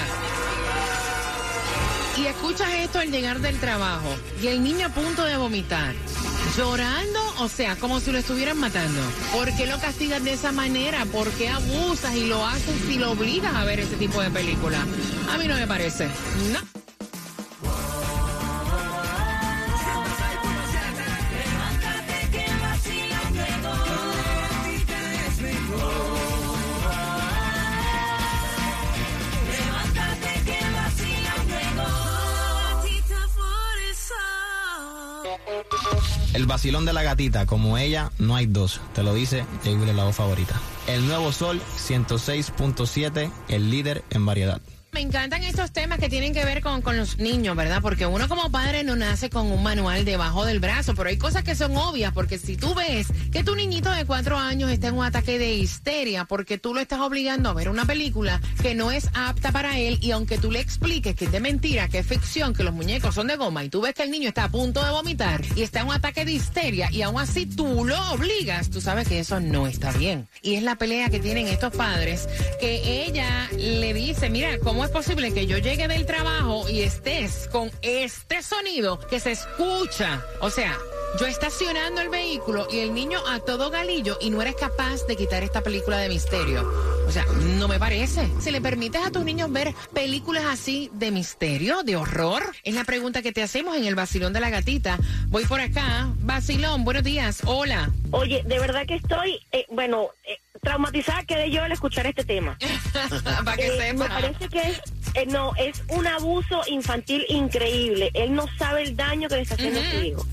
y 2.18 2.26
escuchas 2.26 2.68
esto 2.74 2.98
al 2.98 3.10
llegar 3.10 3.40
del 3.40 3.58
trabajo, 3.58 4.14
y 4.42 4.46
el 4.46 4.62
niño 4.62 4.86
a 4.86 4.90
punto 4.90 5.24
de 5.24 5.36
vomitar, 5.36 5.94
llorando, 6.56 7.20
o 7.40 7.48
sea, 7.48 7.76
como 7.76 8.00
si 8.00 8.12
lo 8.12 8.18
estuvieran 8.18 8.58
matando. 8.58 9.00
¿Por 9.32 9.54
qué 9.56 9.66
lo 9.66 9.78
castigas 9.78 10.24
de 10.24 10.32
esa 10.32 10.52
manera? 10.52 11.04
¿Por 11.06 11.30
qué 11.32 11.48
abusas 11.48 12.14
y 12.14 12.26
lo 12.26 12.46
haces 12.46 12.88
y 12.88 12.98
lo 12.98 13.12
obligas 13.12 13.54
a 13.54 13.64
ver 13.64 13.80
ese 13.80 13.96
tipo 13.96 14.22
de 14.22 14.30
película? 14.30 14.78
A 15.30 15.38
mí 15.38 15.46
no 15.46 15.56
me 15.56 15.66
parece. 15.66 16.06
No. 16.52 16.85
Vacilón 36.56 36.86
de 36.86 36.94
la 36.94 37.02
gatita, 37.02 37.44
como 37.44 37.76
ella, 37.76 38.10
no 38.18 38.34
hay 38.34 38.46
dos. 38.46 38.80
Te 38.94 39.02
lo 39.02 39.12
dice 39.12 39.44
Jay 39.62 39.76
la 39.76 40.04
voz 40.04 40.16
favorita. 40.16 40.58
El 40.86 41.06
nuevo 41.06 41.30
Sol 41.30 41.60
106.7, 41.76 43.30
el 43.48 43.70
líder 43.70 44.04
en 44.08 44.24
variedad. 44.24 44.62
Me 44.96 45.02
encantan 45.02 45.44
estos 45.44 45.72
temas 45.72 45.98
que 45.98 46.08
tienen 46.08 46.32
que 46.32 46.42
ver 46.46 46.62
con, 46.62 46.80
con 46.80 46.96
los 46.96 47.18
niños, 47.18 47.54
¿verdad? 47.54 47.82
Porque 47.82 48.06
uno 48.06 48.28
como 48.28 48.50
padre 48.50 48.82
no 48.82 48.96
nace 48.96 49.28
con 49.28 49.52
un 49.52 49.62
manual 49.62 50.06
debajo 50.06 50.46
del 50.46 50.58
brazo, 50.58 50.94
pero 50.94 51.10
hay 51.10 51.18
cosas 51.18 51.44
que 51.44 51.54
son 51.54 51.76
obvias, 51.76 52.14
porque 52.14 52.38
si 52.38 52.56
tú 52.56 52.74
ves 52.74 53.08
que 53.30 53.44
tu 53.44 53.54
niñito 53.54 53.90
de 53.90 54.06
cuatro 54.06 54.38
años 54.38 54.70
está 54.70 54.88
en 54.88 54.94
un 54.94 55.04
ataque 55.04 55.38
de 55.38 55.52
histeria, 55.52 56.24
porque 56.24 56.56
tú 56.56 56.72
lo 56.72 56.80
estás 56.80 57.00
obligando 57.00 57.50
a 57.50 57.52
ver 57.52 57.68
una 57.68 57.84
película 57.84 58.40
que 58.62 58.74
no 58.74 58.90
es 58.90 59.10
apta 59.12 59.52
para 59.52 59.78
él, 59.78 59.98
y 60.00 60.12
aunque 60.12 60.38
tú 60.38 60.50
le 60.50 60.60
expliques 60.60 61.14
que 61.14 61.26
es 61.26 61.32
de 61.32 61.40
mentira, 61.40 61.88
que 61.88 61.98
es 61.98 62.06
ficción, 62.06 62.54
que 62.54 62.62
los 62.62 62.72
muñecos 62.72 63.14
son 63.14 63.26
de 63.26 63.36
goma, 63.36 63.64
y 63.64 63.68
tú 63.68 63.82
ves 63.82 63.92
que 63.92 64.02
el 64.02 64.10
niño 64.10 64.28
está 64.28 64.44
a 64.44 64.48
punto 64.48 64.82
de 64.82 64.92
vomitar 64.92 65.42
y 65.54 65.60
está 65.60 65.80
en 65.80 65.88
un 65.88 65.92
ataque 65.92 66.24
de 66.24 66.32
histeria, 66.32 66.88
y 66.90 67.02
aún 67.02 67.20
así 67.20 67.44
tú 67.44 67.84
lo 67.84 68.12
obligas, 68.12 68.70
tú 68.70 68.80
sabes 68.80 69.06
que 69.06 69.18
eso 69.18 69.40
no 69.40 69.66
está 69.66 69.92
bien. 69.92 70.26
Y 70.40 70.54
es 70.54 70.62
la 70.62 70.76
pelea 70.76 71.10
que 71.10 71.20
tienen 71.20 71.48
estos 71.48 71.76
padres, 71.76 72.26
que 72.60 73.04
ella 73.04 73.50
le 73.58 73.92
dice, 73.92 74.30
mira, 74.30 74.58
¿cómo 74.60 74.85
es 74.86 74.92
posible 74.92 75.34
que 75.34 75.46
yo 75.46 75.58
llegue 75.58 75.88
del 75.88 76.06
trabajo 76.06 76.68
y 76.68 76.82
estés 76.82 77.48
con 77.50 77.72
este 77.82 78.40
sonido 78.40 79.00
que 79.00 79.18
se 79.18 79.32
escucha? 79.32 80.24
O 80.40 80.48
sea, 80.48 80.78
yo 81.18 81.26
estacionando 81.26 82.00
el 82.00 82.08
vehículo 82.08 82.68
y 82.70 82.78
el 82.78 82.94
niño 82.94 83.18
a 83.28 83.40
todo 83.40 83.70
galillo 83.70 84.16
y 84.20 84.30
no 84.30 84.40
eres 84.42 84.54
capaz 84.54 85.04
de 85.08 85.16
quitar 85.16 85.42
esta 85.42 85.60
película 85.62 85.98
de 85.98 86.08
misterio. 86.08 86.70
O 87.06 87.10
sea, 87.10 87.24
no 87.58 87.66
me 87.66 87.78
parece. 87.78 88.28
Si 88.40 88.50
le 88.50 88.60
permites 88.60 89.00
a 89.04 89.10
tus 89.10 89.24
niños 89.24 89.50
ver 89.50 89.74
películas 89.92 90.44
así 90.44 90.90
de 90.92 91.10
misterio, 91.10 91.82
de 91.82 91.96
horror, 91.96 92.44
es 92.62 92.74
la 92.74 92.84
pregunta 92.84 93.22
que 93.22 93.32
te 93.32 93.42
hacemos 93.42 93.76
en 93.76 93.86
el 93.86 93.94
vacilón 93.96 94.32
de 94.32 94.40
la 94.40 94.50
gatita. 94.50 94.98
Voy 95.28 95.44
por 95.46 95.60
acá. 95.60 96.08
Vacilón, 96.20 96.84
buenos 96.84 97.02
días. 97.02 97.42
Hola. 97.44 97.90
Oye, 98.12 98.42
de 98.44 98.58
verdad 98.58 98.86
que 98.86 98.96
estoy, 98.96 99.40
eh, 99.52 99.66
bueno, 99.70 100.10
eh, 100.24 100.38
traumatizada 100.66 101.22
quedé 101.24 101.50
yo 101.52 101.62
al 101.62 101.70
escuchar 101.70 102.06
este 102.06 102.24
tema. 102.24 102.58
Para 103.44 103.56
que 103.56 103.66
Eh, 103.68 103.78
sepa. 103.78 104.04
Me 104.04 104.08
parece 104.08 104.48
que 104.48 104.58
es, 104.60 104.80
eh, 105.16 105.26
no, 105.26 105.52
es 105.56 105.82
un 105.88 106.06
abuso 106.06 106.62
infantil 106.66 107.24
increíble. 107.28 108.10
Él 108.14 108.34
no 108.34 108.46
sabe 108.58 108.82
el 108.82 108.96
daño 108.96 109.28
que 109.28 109.36
le 109.36 109.42
está 109.42 109.54
haciendo 109.54 109.80
a 109.80 109.90
su 109.90 109.96
hijo. 110.04 110.26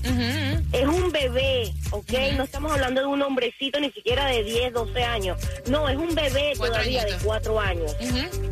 Es 0.72 0.86
un 0.86 1.10
bebé. 1.12 1.72
¿ok? 1.90 2.12
No 2.36 2.44
estamos 2.44 2.72
hablando 2.72 3.00
de 3.00 3.06
un 3.06 3.22
hombrecito 3.22 3.78
ni 3.80 3.90
siquiera 3.92 4.26
de 4.26 4.42
10, 4.42 4.72
12 4.72 5.02
años. 5.04 5.38
No, 5.66 5.88
es 5.88 5.96
un 5.96 6.14
bebé 6.14 6.52
todavía 6.56 7.04
de 7.04 7.12
4 7.24 7.60
años. 7.60 7.96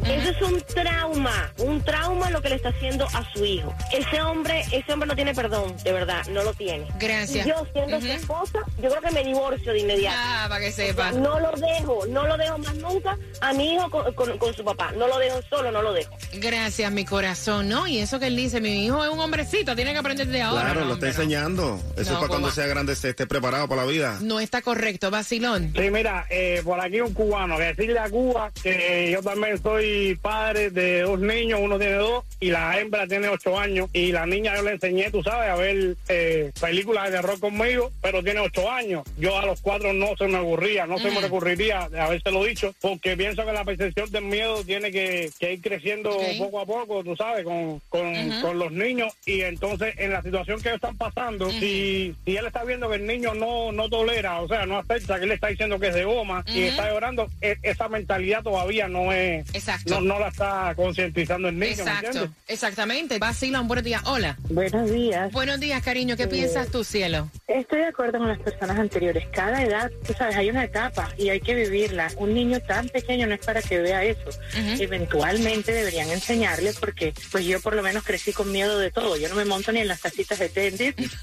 Eso 0.07 0.31
es 0.31 0.43
un 0.43 0.61
trauma, 0.63 1.53
un 1.59 1.83
trauma 1.83 2.31
lo 2.31 2.41
que 2.43 2.49
le 2.51 2.57
está 2.57 2.71
haciendo 2.71 3.07
a 3.07 3.25
su 3.33 3.45
hijo. 3.45 3.73
Ese 3.93 4.21
hombre, 4.23 4.65
ese 4.73 4.93
hombre 4.93 5.09
no 5.09 5.15
tiene 5.15 5.35
perdón, 5.35 5.75
de 5.85 5.93
verdad, 5.93 6.25
no 6.29 6.43
lo 6.43 6.53
tiene. 6.55 6.87
Gracias. 6.99 7.47
Yo 7.47 7.67
siendo 7.73 8.01
su 8.01 8.07
esposa, 8.07 8.59
yo 8.81 8.89
creo 8.91 9.01
que 9.03 9.11
me 9.11 9.25
divorcio 9.25 9.73
de 9.73 9.81
inmediato. 9.81 10.17
Ah, 10.19 10.47
para 10.49 10.61
que 10.61 10.73
sepa. 10.73 11.13
No 11.13 11.39
lo 11.41 11.53
dejo, 11.53 12.07
no 12.09 12.27
lo 12.27 12.37
dejo 12.37 12.59
más 12.59 12.75
nunca 12.77 13.17
a 13.41 13.53
mi 13.53 13.75
hijo 13.75 13.91
con, 13.91 14.13
con- 14.15 14.39
con 14.39 14.55
su 14.55 14.65
papá. 14.65 14.93
No 14.97 15.07
lo 15.09 15.19
dejo 15.19 15.41
solo, 15.51 15.71
no 15.73 15.83
lo 15.83 15.93
dejo. 15.93 16.17
Gracias, 16.35 16.91
mi 16.93 17.05
corazón, 17.05 17.69
¿no? 17.69 17.87
Y 17.87 17.99
eso 17.99 18.19
que 18.19 18.27
él 18.29 18.37
dice, 18.37 18.61
mi 18.61 18.87
hijo 18.87 19.05
es 19.05 19.11
un 19.11 19.19
hombrecito, 19.21 19.77
tiene 19.77 19.93
que 19.93 19.99
aprender 19.99 20.27
de 20.29 20.41
ahora. 20.43 20.63
Claro, 20.65 20.81
No, 20.81 20.87
lo 20.87 20.95
está 20.95 21.09
enseñando. 21.09 21.81
Eso 21.97 22.11
No, 22.11 22.17
es 22.17 22.21
para 22.21 22.29
cuando 22.29 22.51
sea 22.51 22.67
grande 22.67 22.97
se 22.97 23.11
esté 23.11 23.27
preparado 23.27 23.69
para 23.69 23.85
la 23.85 23.91
vida. 23.91 24.19
No 24.21 24.41
está 24.41 24.63
correcto, 24.63 25.11
vacilón. 25.11 25.73
Sí, 25.77 25.91
mira, 25.91 26.27
eh, 26.31 26.63
por 26.65 26.81
aquí 26.81 27.01
un 27.01 27.13
cubano, 27.13 27.57
que 27.57 27.65
decirle 27.65 27.99
a 27.99 28.09
Cuba 28.09 28.51
que 28.63 29.11
yo 29.13 29.23
también 29.23 29.61
soy 29.63 30.19
padre 30.21 30.71
de 30.71 31.03
dos 31.03 31.21
niños, 31.21 31.61
uno 31.63 31.79
tiene 31.79 31.95
dos 31.95 32.25
y 32.41 32.51
la 32.51 32.79
hembra 32.79 33.07
tiene 33.07 33.29
ocho 33.29 33.59
años 33.59 33.89
y 33.93 34.13
la 34.13 34.27
niña 34.27 34.57
yo 34.57 34.63
le 34.63 34.73
enseñé, 34.73 35.11
tú 35.11 35.23
sabes, 35.23 35.51
a 35.51 35.57
ver 35.57 35.97
eh, 36.09 36.51
películas 36.61 37.11
de 37.11 37.17
terror 37.19 37.39
conmigo, 37.41 37.91
pero 38.01 38.23
tiene 38.23 38.41
ocho 38.41 38.71
años. 38.71 39.03
Yo 39.19 39.39
a 39.39 39.47
los 39.47 39.61
cuatro 39.61 39.93
no 39.93 40.17
se 40.17 40.27
me 40.29 40.39
aburría, 40.39 40.87
no 40.87 40.99
se 40.99 41.11
me 41.11 41.21
recurriría 41.21 41.89
de 41.89 42.01
habérselo 42.01 42.45
dicho, 42.45 42.75
porque 42.81 43.17
pienso 43.17 43.45
que 43.45 43.53
la 43.53 43.65
percepción 43.65 44.11
del 44.11 44.25
miedo 44.25 44.65
tiene 44.65 44.91
que, 44.91 45.31
que 45.39 45.55
ir 45.55 45.61
creciendo 45.61 46.12
Poco 46.39 46.61
a 46.61 46.67
poco, 46.67 47.05
tú 47.05 47.17
sabes, 47.17 47.45
con, 47.45 47.81
con, 47.89 48.41
con 48.41 48.59
los 48.59 48.73
niños 48.73 49.13
y 49.27 49.41
entonces 49.43 49.95
en 49.99 50.11
la 50.13 50.23
situación 50.23 50.61
que 50.61 50.69
ellos 50.69 50.77
están 50.83 50.97
pasando, 50.97 51.51
si, 51.51 52.15
si 52.25 52.37
él 52.37 52.47
está 52.47 52.65
viendo 52.65 52.89
que 52.89 52.97
el 52.97 53.07
niño 53.07 53.35
no, 53.35 53.73
no 53.73 53.89
tolera, 53.89 54.41
o 54.41 54.49
sea, 54.49 54.67
no 54.67 54.79
acepta 54.79 55.17
que 55.17 55.23
él 55.25 55.29
le 55.31 55.35
está 55.35 55.49
diciendo 55.49 55.79
que 55.79 55.89
es 55.89 55.95
de 55.95 56.05
goma 56.05 56.45
y 56.47 56.63
está 56.65 56.89
llorando, 56.91 57.29
e- 57.41 57.57
esa 57.63 57.89
mentalidad 57.89 58.43
todavía 58.43 58.89
no 58.89 59.13
es, 59.13 59.47
Exacto. 59.55 59.95
no, 59.95 60.01
no 60.01 60.19
la 60.19 60.29
está 60.29 60.73
concientizando 60.77 61.49
el 61.49 61.55
niño, 61.59 61.77
¿me 61.77 61.83
Exacto, 61.83 62.07
entiendes? 62.07 62.31
exactamente. 62.49 63.19
Vacilón, 63.19 63.69
buenos 63.69 63.85
días. 63.85 64.03
Hola. 64.07 64.37
Buenos 64.51 64.91
días. 64.91 65.33
Buenos 65.33 65.61
días, 65.61 65.83
cariño. 65.83 66.17
¿Qué 66.17 66.25
Eh, 66.25 66.29
piensas 66.29 66.69
tú, 66.71 66.85
cielo? 66.85 67.29
Estoy 67.47 67.81
de 67.81 67.87
acuerdo 67.87 68.19
con 68.19 68.29
las 68.29 68.39
personas 68.39 68.79
anteriores. 68.79 69.27
Cada 69.33 69.63
edad, 69.63 69.91
tú 70.07 70.13
sabes, 70.15 70.37
hay 70.37 70.51
una 70.51 70.65
etapa 70.65 71.09
y 71.19 71.29
hay 71.29 71.41
que 71.41 71.55
vivirla. 71.55 72.09
Un 72.17 72.35
niño 72.35 72.61
tan 72.61 72.89
pequeño 72.89 73.27
no 73.27 73.35
es 73.35 73.41
para 73.45 73.61
que 73.63 73.79
vea 73.81 74.05
eso. 74.05 74.31
Eventualmente 74.79 75.73
deberían 76.03 76.11
enseñarle 76.11 76.73
porque 76.75 77.15
pues 77.31 77.45
yo 77.45 77.61
por 77.61 77.75
lo 77.75 77.83
menos 77.83 78.05
crecí 78.05 78.33
con 78.33 78.51
miedo 78.51 78.79
de 78.79 78.91
todo. 78.91 79.17
Yo 79.17 79.29
no 79.29 79.35
me 79.35 79.45
monto 79.45 79.73
ni 79.73 79.81
en 79.81 79.89
las 79.89 80.01
tacitas 80.01 80.39
de 80.39 80.49
té 80.49 80.69
en 80.69 80.77
Disney. 80.77 81.11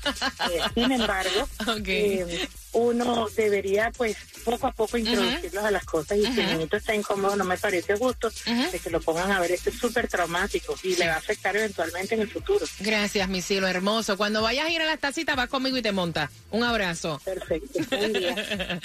Eh, 0.50 0.62
sin 0.74 0.92
embargo, 0.92 1.48
eh, 1.86 2.48
uno 2.74 3.28
debería 3.36 3.92
pues 3.96 4.18
poco 4.44 4.68
a 4.68 4.72
poco 4.72 4.98
introducirlos 4.98 5.64
a 5.64 5.72
las 5.72 5.86
cosas 5.86 6.18
y 6.18 6.26
si 6.26 6.40
el 6.40 6.48
niñito 6.48 6.78
está 6.78 6.96
incómodo 6.96 7.36
no 7.36 7.46
me 7.46 7.58
parece 7.58 7.96
justo 7.96 8.32
de 8.46 8.80
que 8.80 8.90
lo 8.90 9.02
pongan 9.02 9.32
a 9.32 9.40
ver. 9.40 9.52
Esto 9.52 9.70
es 9.70 9.78
súper 9.78 10.08
traumático 10.08 10.76
y 10.84 10.96
le 10.96 11.08
va 11.08 11.16
a 11.16 11.18
afectar 11.18 11.56
eventualmente 11.56 12.16
en 12.16 12.22
el 12.22 12.30
futuro. 12.30 12.66
Gracias, 12.80 13.28
mi 13.30 13.42
cielo 13.42 13.68
hermoso. 13.68 14.18
Cuando 14.18 14.42
vayas 14.42 14.68
a 14.68 14.72
ir 14.72 14.82
a 14.82 14.86
las 14.86 15.00
tacitas, 15.00 15.36
vas 15.36 15.50
conmigo 15.50 15.78
y 15.78 15.82
te 15.82 15.92
montas. 15.92 16.30
Un 16.52 16.64
abrazo. 16.64 17.22
Perfecto. 17.24 17.80
Buen 17.90 18.14
día. 18.14 18.80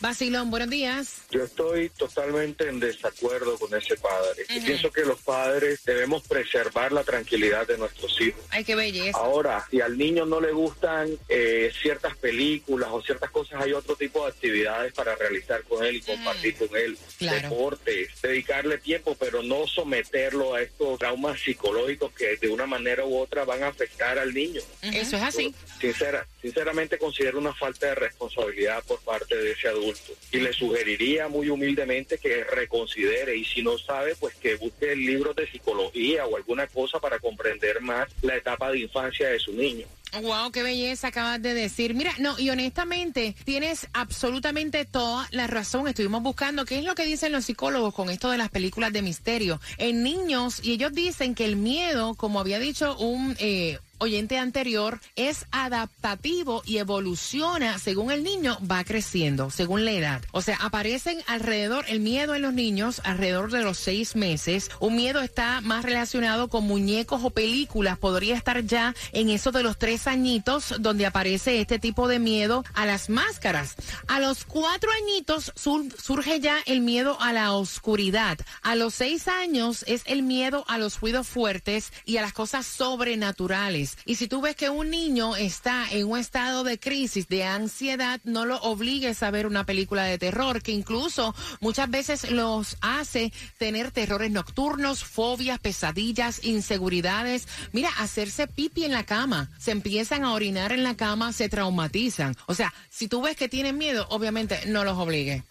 Vacilón, 0.00 0.50
buenos 0.50 0.70
días. 0.70 1.16
Yo 1.30 1.44
estoy 1.44 1.88
totalmente 1.90 2.68
en 2.68 2.80
desacuerdo 2.80 3.58
con 3.58 3.74
ese 3.74 3.96
padre. 3.96 4.44
Pienso 4.64 4.90
que 4.90 5.02
los 5.02 5.20
padres 5.20 5.80
debemos 5.84 6.22
preservar 6.26 6.92
la 6.92 7.04
tranquilidad 7.04 7.66
de 7.66 7.78
nuestros 7.78 8.20
hijos. 8.20 8.42
Ay, 8.50 8.64
qué 8.64 8.74
belleza. 8.74 9.18
Ahora, 9.18 9.66
si 9.70 9.80
al 9.80 9.96
niño 9.96 10.26
no 10.26 10.40
le 10.40 10.52
gustan 10.52 11.10
eh, 11.28 11.72
ciertas 11.80 12.16
películas 12.16 12.88
o 12.92 13.02
ciertas 13.02 13.25
cosas, 13.30 13.62
hay 13.62 13.72
otro 13.72 13.96
tipo 13.96 14.24
de 14.24 14.32
actividades 14.32 14.92
para 14.92 15.14
realizar 15.16 15.62
con 15.64 15.84
él 15.84 15.96
y 15.96 16.00
compartir 16.00 16.56
con 16.56 16.76
él. 16.76 16.96
Claro. 17.18 17.48
Deportes, 17.48 18.10
dedicarle 18.22 18.78
tiempo, 18.78 19.16
pero 19.18 19.42
no 19.42 19.66
someterlo 19.66 20.54
a 20.54 20.62
estos 20.62 20.98
traumas 20.98 21.40
psicológicos 21.40 22.12
que 22.12 22.36
de 22.36 22.48
una 22.48 22.66
manera 22.66 23.04
u 23.04 23.18
otra 23.18 23.44
van 23.44 23.62
a 23.62 23.68
afectar 23.68 24.18
al 24.18 24.34
niño. 24.34 24.60
Eso 24.82 25.16
es 25.16 25.22
así. 25.22 25.54
Sincera, 25.80 26.26
sinceramente 26.40 26.98
considero 26.98 27.38
una 27.38 27.54
falta 27.54 27.86
de 27.86 27.94
responsabilidad 27.94 28.82
por 28.84 29.00
parte 29.00 29.36
de 29.36 29.52
ese 29.52 29.68
adulto 29.68 30.12
y 30.32 30.38
le 30.38 30.52
sugeriría 30.52 31.28
muy 31.28 31.48
humildemente 31.48 32.18
que 32.18 32.44
reconsidere 32.44 33.36
y 33.36 33.44
si 33.44 33.62
no 33.62 33.78
sabe 33.78 34.14
pues 34.16 34.34
que 34.36 34.56
busque 34.56 34.94
libros 34.96 35.36
de 35.36 35.50
psicología 35.50 36.26
o 36.26 36.36
alguna 36.36 36.66
cosa 36.66 36.98
para 37.00 37.18
comprender 37.18 37.80
más 37.80 38.08
la 38.22 38.36
etapa 38.36 38.70
de 38.70 38.80
infancia 38.80 39.28
de 39.28 39.38
su 39.38 39.52
niño. 39.52 39.86
Wow, 40.12 40.50
qué 40.50 40.62
belleza 40.62 41.08
acabas 41.08 41.42
de 41.42 41.52
decir. 41.52 41.92
Mira, 41.92 42.12
no, 42.18 42.38
y 42.38 42.48
honestamente, 42.48 43.36
tienes 43.44 43.88
absolutamente 43.92 44.84
toda 44.84 45.28
la 45.30 45.46
razón. 45.46 45.88
Estuvimos 45.88 46.22
buscando 46.22 46.64
qué 46.64 46.78
es 46.78 46.84
lo 46.84 46.94
que 46.94 47.04
dicen 47.04 47.32
los 47.32 47.44
psicólogos 47.44 47.92
con 47.92 48.08
esto 48.08 48.30
de 48.30 48.38
las 48.38 48.48
películas 48.48 48.92
de 48.92 49.02
misterio. 49.02 49.60
En 49.76 50.02
niños, 50.02 50.60
y 50.62 50.72
ellos 50.72 50.92
dicen 50.92 51.34
que 51.34 51.44
el 51.44 51.56
miedo, 51.56 52.14
como 52.14 52.40
había 52.40 52.58
dicho 52.58 52.96
un 52.96 53.36
eh, 53.38 53.78
oyente 53.98 54.38
anterior, 54.38 55.00
es 55.16 55.46
adaptativo 55.50 56.62
y 56.64 56.78
evoluciona 56.78 57.78
según 57.78 58.10
el 58.10 58.22
niño 58.22 58.58
va 58.70 58.84
creciendo, 58.84 59.50
según 59.50 59.84
la 59.84 59.92
edad. 59.92 60.22
O 60.32 60.42
sea, 60.42 60.56
aparecen 60.56 61.18
alrededor, 61.26 61.84
el 61.88 62.00
miedo 62.00 62.34
en 62.34 62.42
los 62.42 62.52
niños, 62.52 63.00
alrededor 63.04 63.50
de 63.50 63.62
los 63.62 63.78
seis 63.78 64.16
meses. 64.16 64.70
Un 64.80 64.96
miedo 64.96 65.20
está 65.22 65.60
más 65.60 65.84
relacionado 65.84 66.48
con 66.48 66.64
muñecos 66.64 67.22
o 67.24 67.30
películas. 67.30 67.98
Podría 67.98 68.36
estar 68.36 68.64
ya 68.64 68.94
en 69.12 69.30
eso 69.30 69.52
de 69.52 69.62
los 69.62 69.78
tres 69.78 70.06
añitos, 70.06 70.74
donde 70.80 71.06
aparece 71.06 71.60
este 71.60 71.78
tipo 71.78 72.08
de 72.08 72.18
miedo 72.18 72.64
a 72.74 72.86
las 72.86 73.08
máscaras. 73.08 73.76
A 74.08 74.20
los 74.20 74.44
cuatro 74.44 74.90
añitos 75.02 75.52
sur- 75.56 75.86
surge 76.02 76.40
ya 76.40 76.58
el 76.66 76.80
miedo 76.80 77.16
a 77.20 77.32
la 77.32 77.52
oscuridad. 77.52 78.38
A 78.62 78.74
los 78.74 78.94
seis 78.94 79.28
años 79.28 79.84
es 79.86 80.02
el 80.06 80.22
miedo 80.22 80.64
a 80.68 80.78
los 80.78 81.00
ruidos 81.00 81.26
fuertes 81.26 81.92
y 82.04 82.16
a 82.16 82.22
las 82.22 82.32
cosas 82.32 82.66
sobrenaturales. 82.66 83.85
Y 84.04 84.16
si 84.16 84.28
tú 84.28 84.40
ves 84.40 84.56
que 84.56 84.70
un 84.70 84.90
niño 84.90 85.36
está 85.36 85.86
en 85.90 86.08
un 86.08 86.18
estado 86.18 86.64
de 86.64 86.78
crisis, 86.78 87.28
de 87.28 87.44
ansiedad, 87.44 88.20
no 88.24 88.46
lo 88.46 88.56
obligues 88.58 89.22
a 89.22 89.30
ver 89.30 89.46
una 89.46 89.64
película 89.64 90.04
de 90.04 90.18
terror, 90.18 90.62
que 90.62 90.72
incluso 90.72 91.34
muchas 91.60 91.90
veces 91.90 92.30
los 92.30 92.76
hace 92.80 93.32
tener 93.58 93.90
terrores 93.90 94.30
nocturnos, 94.30 95.04
fobias, 95.04 95.58
pesadillas, 95.58 96.44
inseguridades. 96.44 97.48
Mira, 97.72 97.90
hacerse 97.98 98.46
pipi 98.46 98.84
en 98.84 98.92
la 98.92 99.04
cama. 99.04 99.50
Se 99.58 99.70
empiezan 99.70 100.24
a 100.24 100.32
orinar 100.32 100.72
en 100.72 100.82
la 100.82 100.96
cama, 100.96 101.32
se 101.32 101.48
traumatizan. 101.48 102.36
O 102.46 102.54
sea, 102.54 102.72
si 102.90 103.08
tú 103.08 103.22
ves 103.22 103.36
que 103.36 103.48
tienen 103.48 103.78
miedo, 103.78 104.06
obviamente 104.10 104.66
no 104.66 104.84
los 104.84 104.96
obligues. 104.98 105.42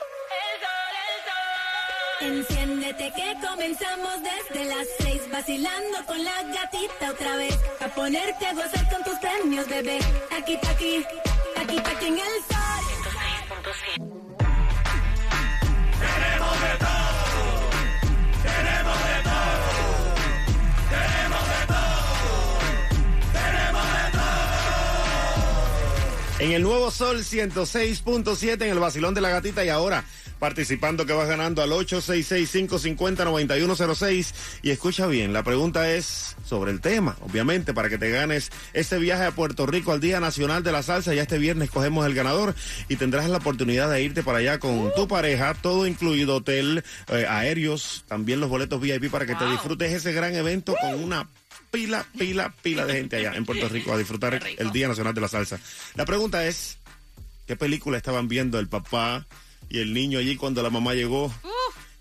Enciéndete 2.85 3.13
que 3.15 3.47
comenzamos 3.47 4.13
desde 4.21 4.65
las 4.65 4.85
seis 4.99 5.21
vacilando 5.31 6.05
con 6.05 6.23
la 6.23 6.43
gatita 6.43 7.11
otra 7.11 7.35
vez 7.37 7.57
a 7.81 7.87
ponerte 7.87 8.45
a 8.45 8.53
gozar 8.53 8.87
con 8.91 9.03
tus 9.03 9.17
premios 9.17 9.67
bebé. 9.67 9.97
Aquí 10.37 10.55
pa' 10.61 10.69
aquí 10.69 11.03
aquí 11.57 11.79
pa' 11.79 11.91
aquí 11.91 12.07
en 12.07 12.19
el 12.19 12.54
En 26.45 26.51
el 26.51 26.62
nuevo 26.62 26.91
Sol 26.91 27.23
106.7 27.23 28.62
en 28.62 28.69
el 28.69 28.77
Basilón 28.77 29.15
de 29.15 29.21
la 29.21 29.29
Gatita 29.29 29.65
y 29.65 29.69
ahora 29.69 30.05
participando 30.38 31.08
que 31.08 31.13
vas 31.13 31.27
ganando 31.27 31.63
al 31.63 31.71
866-550-9106 31.71 34.34
y 34.62 34.69
escucha 34.69 35.08
bien, 35.08 35.34
la 35.34 35.41
pregunta 35.41 35.89
es 35.89 36.36
sobre 36.45 36.69
el 36.69 36.81
tema, 36.81 37.17
obviamente, 37.21 37.73
para 37.73 37.89
que 37.89 37.97
te 37.97 38.12
ganes 38.12 38.51
ese 38.73 38.99
viaje 38.99 39.25
a 39.25 39.31
Puerto 39.31 39.65
Rico 39.65 39.91
al 39.91 40.01
Día 40.01 40.19
Nacional 40.19 40.62
de 40.62 40.71
la 40.71 40.84
Salsa, 40.84 41.15
ya 41.15 41.23
este 41.23 41.39
viernes 41.39 41.71
cogemos 41.71 42.05
el 42.05 42.13
ganador 42.13 42.53
y 42.89 42.97
tendrás 42.97 43.27
la 43.27 43.38
oportunidad 43.38 43.89
de 43.89 44.03
irte 44.03 44.21
para 44.21 44.38
allá 44.38 44.60
con 44.60 44.91
tu 44.95 45.08
pareja, 45.08 45.55
todo 45.55 45.88
incluido, 45.88 46.36
hotel, 46.36 46.84
eh, 47.08 47.25
aéreos, 47.27 48.05
también 48.08 48.39
los 48.39 48.51
boletos 48.51 48.79
VIP 48.79 49.10
para 49.10 49.25
que 49.25 49.34
te 49.34 49.49
disfrutes 49.49 49.91
ese 49.91 50.13
gran 50.13 50.36
evento 50.36 50.75
con 50.79 51.03
una 51.03 51.27
pila, 51.75 52.05
pila, 52.17 52.53
pila 52.61 52.85
de 52.85 52.93
gente 52.93 53.17
allá 53.17 53.35
en 53.35 53.43
Puerto 53.43 53.67
Rico 53.67 53.91
a 53.91 53.97
disfrutar 53.97 54.41
el 54.57 54.71
Día 54.71 54.88
Nacional 54.88 55.13
de 55.13 55.19
la 55.19 55.27
Salsa. 55.27 55.59
La 55.95 56.05
pregunta 56.05 56.47
es, 56.47 56.77
¿qué 57.47 57.57
película 57.57 57.97
estaban 57.97 58.29
viendo 58.29 58.59
el 58.59 58.69
papá 58.69 59.25
y 59.69 59.79
el 59.79 59.93
niño 59.93 60.19
allí 60.19 60.38
cuando 60.38 60.63
la 60.63 60.69
mamá 60.69 60.93
llegó? 60.93 61.33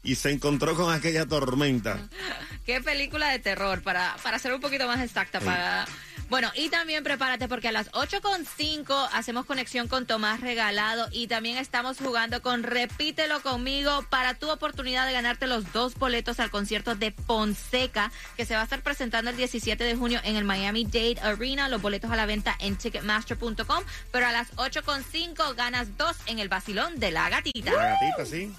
Y 0.05 0.15
se 0.15 0.31
encontró 0.31 0.77
con 0.77 0.93
aquella 0.93 1.27
tormenta. 1.27 1.99
Qué 2.67 2.81
película 2.81 3.29
de 3.31 3.39
terror, 3.39 3.83
para, 3.83 4.17
para 4.23 4.39
ser 4.39 4.55
un 4.55 4.61
poquito 4.61 4.87
más 4.87 5.01
exacta. 5.01 5.41
Para... 5.41 5.87
Bueno, 6.31 6.51
y 6.55 6.71
también 6.71 7.05
prepárate 7.05 7.49
porque 7.49 7.69
a 7.69 7.73
las 7.73 7.91
8.5 7.93 9.09
hacemos 9.13 9.45
conexión 9.45 9.89
con 9.89 10.07
Tomás 10.07 10.41
Regalado 10.41 11.09
y 11.13 11.27
también 11.27 11.59
estamos 11.59 11.99
jugando 11.99 12.41
con 12.41 12.63
Repítelo 12.63 13.43
conmigo 13.43 14.05
para 14.09 14.35
tu 14.35 14.51
oportunidad 14.51 15.07
de 15.07 15.13
ganarte 15.13 15.47
los 15.47 15.73
dos 15.73 15.95
boletos 15.97 16.41
al 16.41 16.51
concierto 16.51 16.95
de 16.95 17.13
Ponseca 17.13 18.11
que 18.37 18.47
se 18.47 18.55
va 18.55 18.63
a 18.63 18.65
estar 18.65 18.83
presentando 18.83 19.31
el 19.31 19.37
17 19.37 19.85
de 19.85 19.95
junio 19.97 20.21
en 20.25 20.37
el 20.37 20.45
Miami 20.45 20.85
Dade 20.85 21.21
Arena. 21.23 21.69
Los 21.69 21.83
boletos 21.83 22.11
a 22.11 22.17
la 22.17 22.27
venta 22.27 22.57
en 22.59 22.77
ticketmaster.com, 22.77 23.85
pero 24.11 24.27
a 24.27 24.33
las 24.33 24.51
8.5 24.57 25.55
ganas 25.55 25.97
dos 25.99 26.17
en 26.27 26.39
el 26.39 26.49
vacilón 26.49 26.99
de 26.99 27.11
la 27.11 27.29
gatita. 27.29 27.73
La 27.73 27.99
gatita, 28.01 28.25
sí. 28.25 28.51